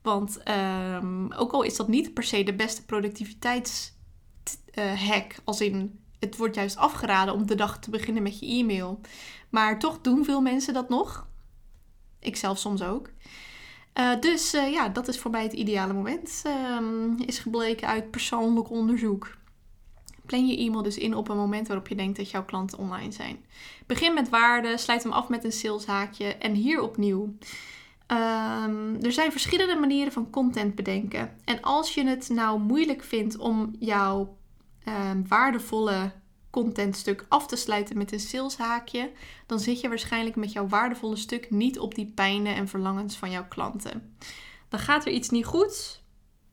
Want 0.03 0.49
um, 0.49 1.33
ook 1.33 1.51
al 1.51 1.63
is 1.63 1.75
dat 1.75 1.87
niet 1.87 2.13
per 2.13 2.23
se 2.23 2.43
de 2.43 2.53
beste 2.53 2.85
productiviteitshack, 2.85 5.31
uh, 5.31 5.37
als 5.43 5.61
in 5.61 5.99
het 6.19 6.37
wordt 6.37 6.55
juist 6.55 6.77
afgeraden 6.77 7.33
om 7.33 7.47
de 7.47 7.55
dag 7.55 7.79
te 7.79 7.89
beginnen 7.89 8.23
met 8.23 8.39
je 8.39 8.45
e-mail. 8.45 9.01
Maar 9.49 9.79
toch 9.79 10.01
doen 10.01 10.25
veel 10.25 10.41
mensen 10.41 10.73
dat 10.73 10.89
nog. 10.89 11.27
Ik 12.19 12.35
zelf 12.35 12.57
soms 12.57 12.81
ook. 12.81 13.09
Uh, 13.99 14.19
dus 14.19 14.53
uh, 14.53 14.71
ja, 14.71 14.89
dat 14.89 15.07
is 15.07 15.19
voor 15.19 15.31
mij 15.31 15.43
het 15.43 15.53
ideale 15.53 15.93
moment. 15.93 16.41
Uh, 16.45 17.25
is 17.25 17.39
gebleken 17.39 17.87
uit 17.87 18.11
persoonlijk 18.11 18.69
onderzoek. 18.69 19.37
Plan 20.25 20.47
je 20.47 20.57
e-mail 20.57 20.83
dus 20.83 20.97
in 20.97 21.15
op 21.15 21.29
een 21.29 21.37
moment 21.37 21.67
waarop 21.67 21.87
je 21.87 21.95
denkt 21.95 22.17
dat 22.17 22.29
jouw 22.29 22.45
klanten 22.45 22.77
online 22.77 23.11
zijn. 23.11 23.45
Begin 23.85 24.13
met 24.13 24.29
waarde, 24.29 24.77
sluit 24.77 25.03
hem 25.03 25.11
af 25.11 25.29
met 25.29 25.43
een 25.43 25.51
saleshaakje 25.51 26.25
en 26.25 26.53
hier 26.53 26.81
opnieuw. 26.81 27.35
Um, 28.13 28.97
er 29.01 29.11
zijn 29.11 29.31
verschillende 29.31 29.75
manieren 29.75 30.13
van 30.13 30.29
content 30.29 30.75
bedenken. 30.75 31.37
En 31.43 31.61
als 31.61 31.93
je 31.93 32.07
het 32.07 32.29
nou 32.29 32.59
moeilijk 32.59 33.03
vindt 33.03 33.37
om 33.37 33.75
jouw 33.79 34.37
um, 34.87 35.27
waardevolle 35.27 36.11
contentstuk 36.49 37.25
af 37.29 37.47
te 37.47 37.55
sluiten 37.55 37.97
met 37.97 38.11
een 38.11 38.19
saleshaakje, 38.19 39.11
dan 39.45 39.59
zit 39.59 39.81
je 39.81 39.89
waarschijnlijk 39.89 40.35
met 40.35 40.51
jouw 40.51 40.67
waardevolle 40.67 41.15
stuk 41.15 41.49
niet 41.49 41.79
op 41.79 41.95
die 41.95 42.11
pijnen 42.15 42.55
en 42.55 42.67
verlangens 42.67 43.15
van 43.15 43.31
jouw 43.31 43.47
klanten. 43.47 44.15
Dan 44.69 44.79
gaat 44.79 45.05
er 45.05 45.11
iets 45.11 45.29
niet 45.29 45.45
goed. 45.45 46.01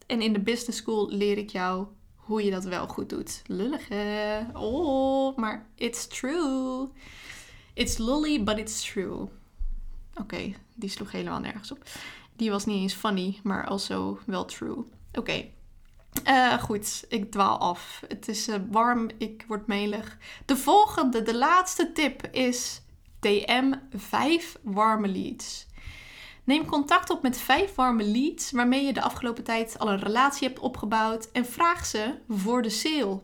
En 0.06 0.22
in 0.22 0.32
de 0.32 0.40
business 0.40 0.78
school 0.78 1.08
leer 1.10 1.38
ik 1.38 1.50
jou 1.50 1.86
hoe 2.14 2.44
je 2.44 2.50
dat 2.50 2.64
wel 2.64 2.88
goed 2.88 3.08
doet. 3.08 3.42
Lullig? 3.46 3.88
Oh, 4.52 5.36
maar 5.36 5.66
it's 5.74 6.06
true. 6.06 6.88
It's 7.74 7.98
lolly, 7.98 8.42
but 8.42 8.58
it's 8.58 8.92
true. 8.92 9.28
Oké, 10.14 10.54
die 10.80 10.90
sloeg 10.90 11.12
helemaal 11.12 11.40
nergens 11.40 11.72
op. 11.72 11.82
Die 12.36 12.50
was 12.50 12.66
niet 12.66 12.80
eens 12.80 12.94
funny, 12.94 13.40
maar 13.42 13.66
also 13.66 14.18
wel 14.26 14.44
true. 14.44 14.84
Oké. 15.12 15.44
Uh, 16.28 16.62
goed, 16.62 17.04
ik 17.08 17.30
dwaal 17.30 17.58
af. 17.58 18.02
Het 18.08 18.28
is 18.28 18.48
uh, 18.48 18.56
warm, 18.70 19.10
ik 19.18 19.44
word 19.48 19.66
melig. 19.66 20.18
De 20.44 20.56
volgende, 20.56 21.22
de 21.22 21.36
laatste 21.36 21.92
tip 21.92 22.26
is 22.26 22.82
DM 23.20 23.72
5 23.92 24.58
warme 24.62 25.08
leads. 25.08 25.66
Neem 26.44 26.66
contact 26.66 27.10
op 27.10 27.22
met 27.22 27.38
5 27.38 27.74
warme 27.74 28.04
leads 28.04 28.50
waarmee 28.50 28.84
je 28.84 28.92
de 28.92 29.02
afgelopen 29.02 29.44
tijd 29.44 29.78
al 29.78 29.90
een 29.90 29.98
relatie 29.98 30.48
hebt 30.48 30.60
opgebouwd 30.60 31.30
en 31.32 31.46
vraag 31.46 31.86
ze 31.86 32.14
voor 32.28 32.62
de 32.62 32.70
sale. 32.70 33.20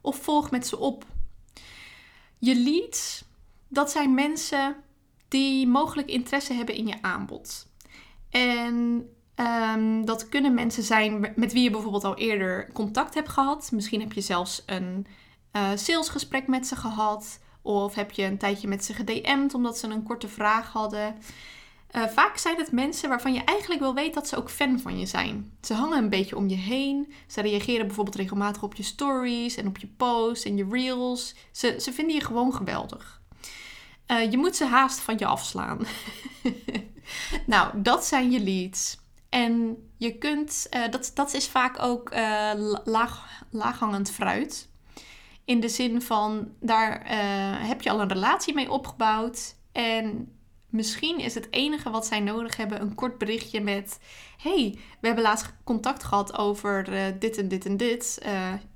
Of 0.00 0.16
volg 0.16 0.50
met 0.50 0.66
ze 0.66 0.78
op. 0.78 1.04
Je 2.38 2.56
leads, 2.56 3.24
dat 3.68 3.90
zijn 3.90 4.14
mensen 4.14 4.76
die 5.32 5.66
mogelijk 5.66 6.08
interesse 6.08 6.52
hebben 6.52 6.74
in 6.74 6.86
je 6.86 7.02
aanbod. 7.02 7.66
En 8.30 9.06
um, 9.36 10.04
dat 10.04 10.28
kunnen 10.28 10.54
mensen 10.54 10.82
zijn 10.82 11.32
met 11.36 11.52
wie 11.52 11.62
je 11.62 11.70
bijvoorbeeld 11.70 12.04
al 12.04 12.16
eerder 12.16 12.72
contact 12.72 13.14
hebt 13.14 13.28
gehad. 13.28 13.70
Misschien 13.72 14.00
heb 14.00 14.12
je 14.12 14.20
zelfs 14.20 14.62
een 14.66 15.06
uh, 15.52 15.68
salesgesprek 15.74 16.46
met 16.46 16.66
ze 16.66 16.76
gehad. 16.76 17.40
Of 17.62 17.94
heb 17.94 18.10
je 18.10 18.22
een 18.22 18.38
tijdje 18.38 18.68
met 18.68 18.84
ze 18.84 18.94
gedM'd 18.94 19.54
omdat 19.54 19.78
ze 19.78 19.86
een 19.86 20.02
korte 20.02 20.28
vraag 20.28 20.72
hadden. 20.72 21.16
Uh, 21.96 22.06
vaak 22.06 22.36
zijn 22.36 22.56
het 22.56 22.72
mensen 22.72 23.08
waarvan 23.08 23.34
je 23.34 23.44
eigenlijk 23.44 23.80
wel 23.80 23.94
weet 23.94 24.14
dat 24.14 24.28
ze 24.28 24.36
ook 24.36 24.50
fan 24.50 24.80
van 24.80 24.98
je 24.98 25.06
zijn. 25.06 25.52
Ze 25.60 25.74
hangen 25.74 25.98
een 25.98 26.08
beetje 26.08 26.36
om 26.36 26.48
je 26.48 26.56
heen. 26.56 27.12
Ze 27.26 27.40
reageren 27.40 27.86
bijvoorbeeld 27.86 28.16
regelmatig 28.16 28.62
op 28.62 28.74
je 28.74 28.82
stories 28.82 29.56
en 29.56 29.66
op 29.66 29.78
je 29.78 29.86
posts 29.86 30.44
en 30.44 30.56
je 30.56 30.66
reels. 30.70 31.34
Ze, 31.52 31.76
ze 31.80 31.92
vinden 31.92 32.14
je 32.14 32.20
gewoon 32.20 32.54
geweldig. 32.54 33.21
Uh, 34.06 34.30
je 34.30 34.38
moet 34.38 34.56
ze 34.56 34.64
haast 34.64 35.00
van 35.00 35.18
je 35.18 35.26
afslaan. 35.26 35.78
nou, 37.46 37.82
dat 37.82 38.04
zijn 38.04 38.30
je 38.30 38.40
leads. 38.40 39.00
En 39.28 39.76
je 39.96 40.18
kunt, 40.18 40.66
uh, 40.70 40.88
dat, 40.90 41.10
dat 41.14 41.34
is 41.34 41.48
vaak 41.48 41.82
ook 41.82 42.12
uh, 42.12 42.50
laag, 42.84 43.42
laaghangend 43.50 44.10
fruit. 44.10 44.70
In 45.44 45.60
de 45.60 45.68
zin 45.68 46.02
van, 46.02 46.52
daar 46.60 47.02
heb 47.66 47.82
je 47.82 47.90
al 47.90 48.00
een 48.00 48.08
relatie 48.08 48.54
mee 48.54 48.70
opgebouwd. 48.70 49.54
En 49.72 50.32
misschien 50.68 51.18
is 51.18 51.34
het 51.34 51.48
enige 51.50 51.90
wat 51.90 52.06
zij 52.06 52.20
nodig 52.20 52.56
hebben 52.56 52.80
een 52.80 52.94
kort 52.94 53.18
berichtje 53.18 53.60
met... 53.60 53.98
hey, 54.36 54.78
we 55.00 55.06
hebben 55.06 55.24
laatst 55.24 55.54
contact 55.64 56.04
gehad 56.04 56.38
over 56.38 56.84
dit 57.18 57.38
en 57.38 57.48
dit 57.48 57.66
en 57.66 57.76
dit. 57.76 58.22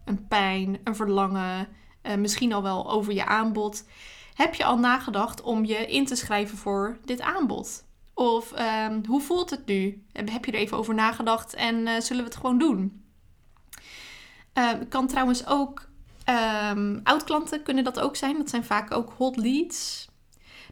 een 0.05 0.27
pijn, 0.29 0.81
een 0.85 0.97
verlangen, 0.97 1.69
misschien 2.19 2.53
al 2.53 2.63
wel 2.63 2.91
over 2.91 3.13
je 3.13 3.27
aanbod 3.27 3.85
heb 4.37 4.55
je 4.55 4.65
al 4.65 4.79
nagedacht 4.79 5.43
om 5.43 5.65
je 5.65 5.87
in 5.87 6.07
te 6.07 6.15
schrijven 6.15 6.59
voor 6.59 6.99
dit 7.05 7.21
aanbod? 7.21 7.85
Of 8.15 8.53
ehm, 8.53 9.01
hoe 9.07 9.21
voelt 9.21 9.51
het 9.51 9.67
nu? 9.67 10.05
Heb 10.13 10.45
je 10.45 10.53
er 10.53 10.59
even 10.59 10.77
over 10.77 10.95
nagedacht 10.95 11.55
en 11.55 11.75
uh, 11.75 12.01
zullen 12.01 12.23
we 12.23 12.29
het 12.29 12.37
gewoon 12.37 12.59
doen? 12.59 13.05
Uh, 14.55 14.71
kan 14.89 15.07
trouwens 15.07 15.47
ook 15.47 15.89
um, 16.71 17.01
oud-klanten 17.03 17.63
kunnen 17.63 17.85
dat 17.85 18.01
ook 18.01 18.17
zijn. 18.17 18.37
Dat 18.37 18.51
zijn 18.51 18.65
vaak 18.65 18.95
ook 18.95 19.13
hot 19.17 19.37
leads. 19.37 20.09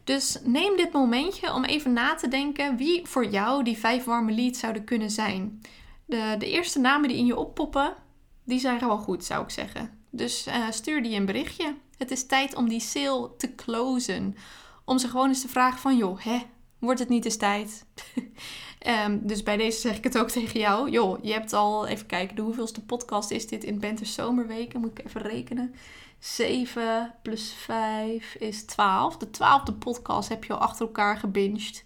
Dus 0.03 0.39
neem 0.43 0.77
dit 0.77 0.93
momentje 0.93 1.53
om 1.53 1.63
even 1.63 1.93
na 1.93 2.15
te 2.15 2.27
denken 2.27 2.77
wie 2.77 3.07
voor 3.07 3.25
jou 3.25 3.63
die 3.63 3.77
vijf 3.77 4.03
warme 4.03 4.31
leads 4.31 4.59
zouden 4.59 4.83
kunnen 4.83 5.09
zijn. 5.09 5.61
De, 6.05 6.35
de 6.37 6.49
eerste 6.49 6.79
namen 6.79 7.09
die 7.09 7.17
in 7.17 7.25
je 7.25 7.37
oppoppen, 7.37 7.95
die 8.43 8.59
zijn 8.59 8.79
gewoon 8.79 8.99
goed, 8.99 9.23
zou 9.23 9.43
ik 9.43 9.49
zeggen. 9.49 10.03
Dus 10.09 10.47
uh, 10.47 10.69
stuur 10.69 11.03
die 11.03 11.15
een 11.15 11.25
berichtje. 11.25 11.75
Het 11.97 12.11
is 12.11 12.25
tijd 12.25 12.55
om 12.55 12.69
die 12.69 12.79
sale 12.79 13.31
te 13.37 13.55
closen. 13.55 14.35
Om 14.85 14.97
ze 14.97 15.07
gewoon 15.07 15.27
eens 15.27 15.41
te 15.41 15.47
vragen 15.47 15.79
van, 15.79 15.97
joh, 15.97 16.19
hè, 16.19 16.39
wordt 16.79 16.99
het 16.99 17.09
niet 17.09 17.25
eens 17.25 17.37
tijd? 17.37 17.85
um, 19.05 19.21
dus 19.27 19.43
bij 19.43 19.57
deze 19.57 19.79
zeg 19.79 19.97
ik 19.97 20.03
het 20.03 20.17
ook 20.17 20.29
tegen 20.29 20.59
jou. 20.59 20.89
Joh, 20.89 21.23
je 21.23 21.33
hebt 21.33 21.53
al, 21.53 21.87
even 21.87 22.05
kijken, 22.05 22.35
de 22.35 22.41
hoeveelste 22.41 22.85
podcast 22.85 23.31
is 23.31 23.47
dit 23.47 23.63
in 23.63 23.79
Bente 23.79 24.05
Zomerweken? 24.05 24.79
Moet 24.79 24.99
ik 24.99 25.05
even 25.05 25.21
rekenen. 25.21 25.75
7 26.19 27.13
plus 27.21 27.53
5 27.53 28.35
is 28.35 28.65
12. 28.65 29.17
De 29.17 29.29
twaalfde 29.29 29.73
podcast 29.73 30.29
heb 30.29 30.43
je 30.43 30.53
al 30.53 30.59
achter 30.59 30.85
elkaar 30.85 31.17
gebinged. 31.17 31.83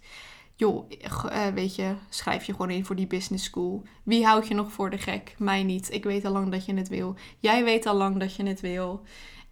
Joh, 0.56 0.90
uh, 0.90 1.46
weet 1.46 1.74
je, 1.74 1.94
schrijf 2.08 2.44
je 2.44 2.52
gewoon 2.52 2.70
in 2.70 2.84
voor 2.84 2.96
die 2.96 3.06
business 3.06 3.44
school. 3.44 3.82
Wie 4.02 4.26
houdt 4.26 4.48
je 4.48 4.54
nog 4.54 4.72
voor 4.72 4.90
de 4.90 4.98
gek? 4.98 5.34
Mij 5.38 5.62
niet. 5.62 5.92
Ik 5.92 6.04
weet 6.04 6.24
al 6.24 6.32
lang 6.32 6.50
dat 6.50 6.64
je 6.64 6.74
het 6.74 6.88
wil. 6.88 7.14
Jij 7.38 7.64
weet 7.64 7.86
al 7.86 7.94
lang 7.94 8.18
dat 8.18 8.34
je 8.34 8.46
het 8.46 8.60
wil. 8.60 9.02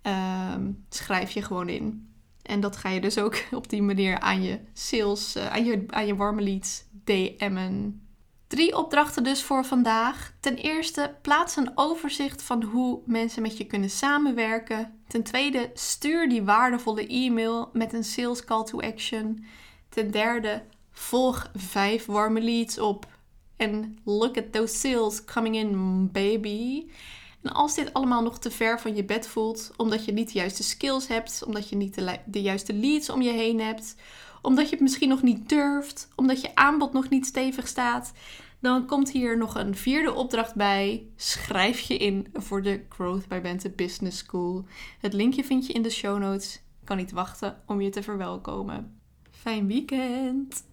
Ehm, 0.08 0.70
schrijf 0.88 1.30
je 1.30 1.42
gewoon 1.42 1.68
in. 1.68 2.12
En 2.42 2.60
dat 2.60 2.76
ga 2.76 2.88
je 2.88 3.00
dus 3.00 3.18
ook 3.18 3.42
op 3.50 3.68
die 3.68 3.82
manier 3.82 4.20
aan 4.20 4.42
je 4.42 4.60
sales, 4.72 5.36
uh, 5.36 5.52
aan, 5.52 5.64
je, 5.64 5.84
aan 5.86 6.06
je 6.06 6.16
warme 6.16 6.42
leads 6.42 6.84
DM'en. 7.04 8.02
Drie 8.46 8.76
opdrachten 8.76 9.24
dus 9.24 9.42
voor 9.42 9.64
vandaag. 9.64 10.32
Ten 10.40 10.56
eerste, 10.56 11.16
plaats 11.22 11.56
een 11.56 11.70
overzicht 11.74 12.42
van 12.42 12.62
hoe 12.62 13.00
mensen 13.04 13.42
met 13.42 13.56
je 13.56 13.64
kunnen 13.64 13.90
samenwerken. 13.90 15.00
Ten 15.08 15.22
tweede, 15.22 15.70
stuur 15.74 16.28
die 16.28 16.42
waardevolle 16.42 17.06
e-mail 17.06 17.70
met 17.72 17.92
een 17.92 18.04
sales 18.04 18.44
call 18.44 18.64
to 18.64 18.80
action. 18.80 19.44
Ten 19.88 20.10
derde, 20.10 20.62
volg 20.90 21.50
vijf 21.54 22.06
warme 22.06 22.40
leads 22.40 22.78
op. 22.78 23.06
En 23.56 23.98
look 24.04 24.36
at 24.36 24.52
those 24.52 24.76
sales 24.76 25.24
coming 25.24 25.56
in, 25.56 26.08
baby. 26.12 26.86
En 27.48 27.54
als 27.54 27.74
dit 27.74 27.92
allemaal 27.92 28.22
nog 28.22 28.38
te 28.38 28.50
ver 28.50 28.80
van 28.80 28.96
je 28.96 29.04
bed 29.04 29.28
voelt, 29.28 29.70
omdat 29.76 30.04
je 30.04 30.12
niet 30.12 30.32
de 30.32 30.38
juiste 30.38 30.62
skills 30.62 31.06
hebt, 31.06 31.42
omdat 31.46 31.68
je 31.68 31.76
niet 31.76 31.94
de, 31.94 32.18
de 32.26 32.42
juiste 32.42 32.74
leads 32.74 33.10
om 33.10 33.22
je 33.22 33.30
heen 33.30 33.60
hebt, 33.60 33.96
omdat 34.42 34.64
je 34.64 34.70
het 34.70 34.80
misschien 34.80 35.08
nog 35.08 35.22
niet 35.22 35.48
durft, 35.48 36.08
omdat 36.16 36.40
je 36.40 36.54
aanbod 36.54 36.92
nog 36.92 37.08
niet 37.08 37.26
stevig 37.26 37.68
staat, 37.68 38.12
dan 38.60 38.86
komt 38.86 39.10
hier 39.10 39.38
nog 39.38 39.54
een 39.54 39.74
vierde 39.74 40.12
opdracht 40.12 40.54
bij. 40.54 41.06
Schrijf 41.16 41.80
je 41.80 41.96
in 41.96 42.26
voor 42.32 42.62
de 42.62 42.84
Growth 42.88 43.28
by 43.28 43.40
Bente 43.40 43.70
Business 43.70 44.18
School. 44.18 44.64
Het 45.00 45.12
linkje 45.12 45.44
vind 45.44 45.66
je 45.66 45.72
in 45.72 45.82
de 45.82 45.90
show 45.90 46.18
notes. 46.18 46.54
Ik 46.54 46.84
kan 46.84 46.96
niet 46.96 47.12
wachten 47.12 47.62
om 47.66 47.80
je 47.80 47.90
te 47.90 48.02
verwelkomen. 48.02 49.00
Fijn 49.30 49.66
weekend! 49.66 50.67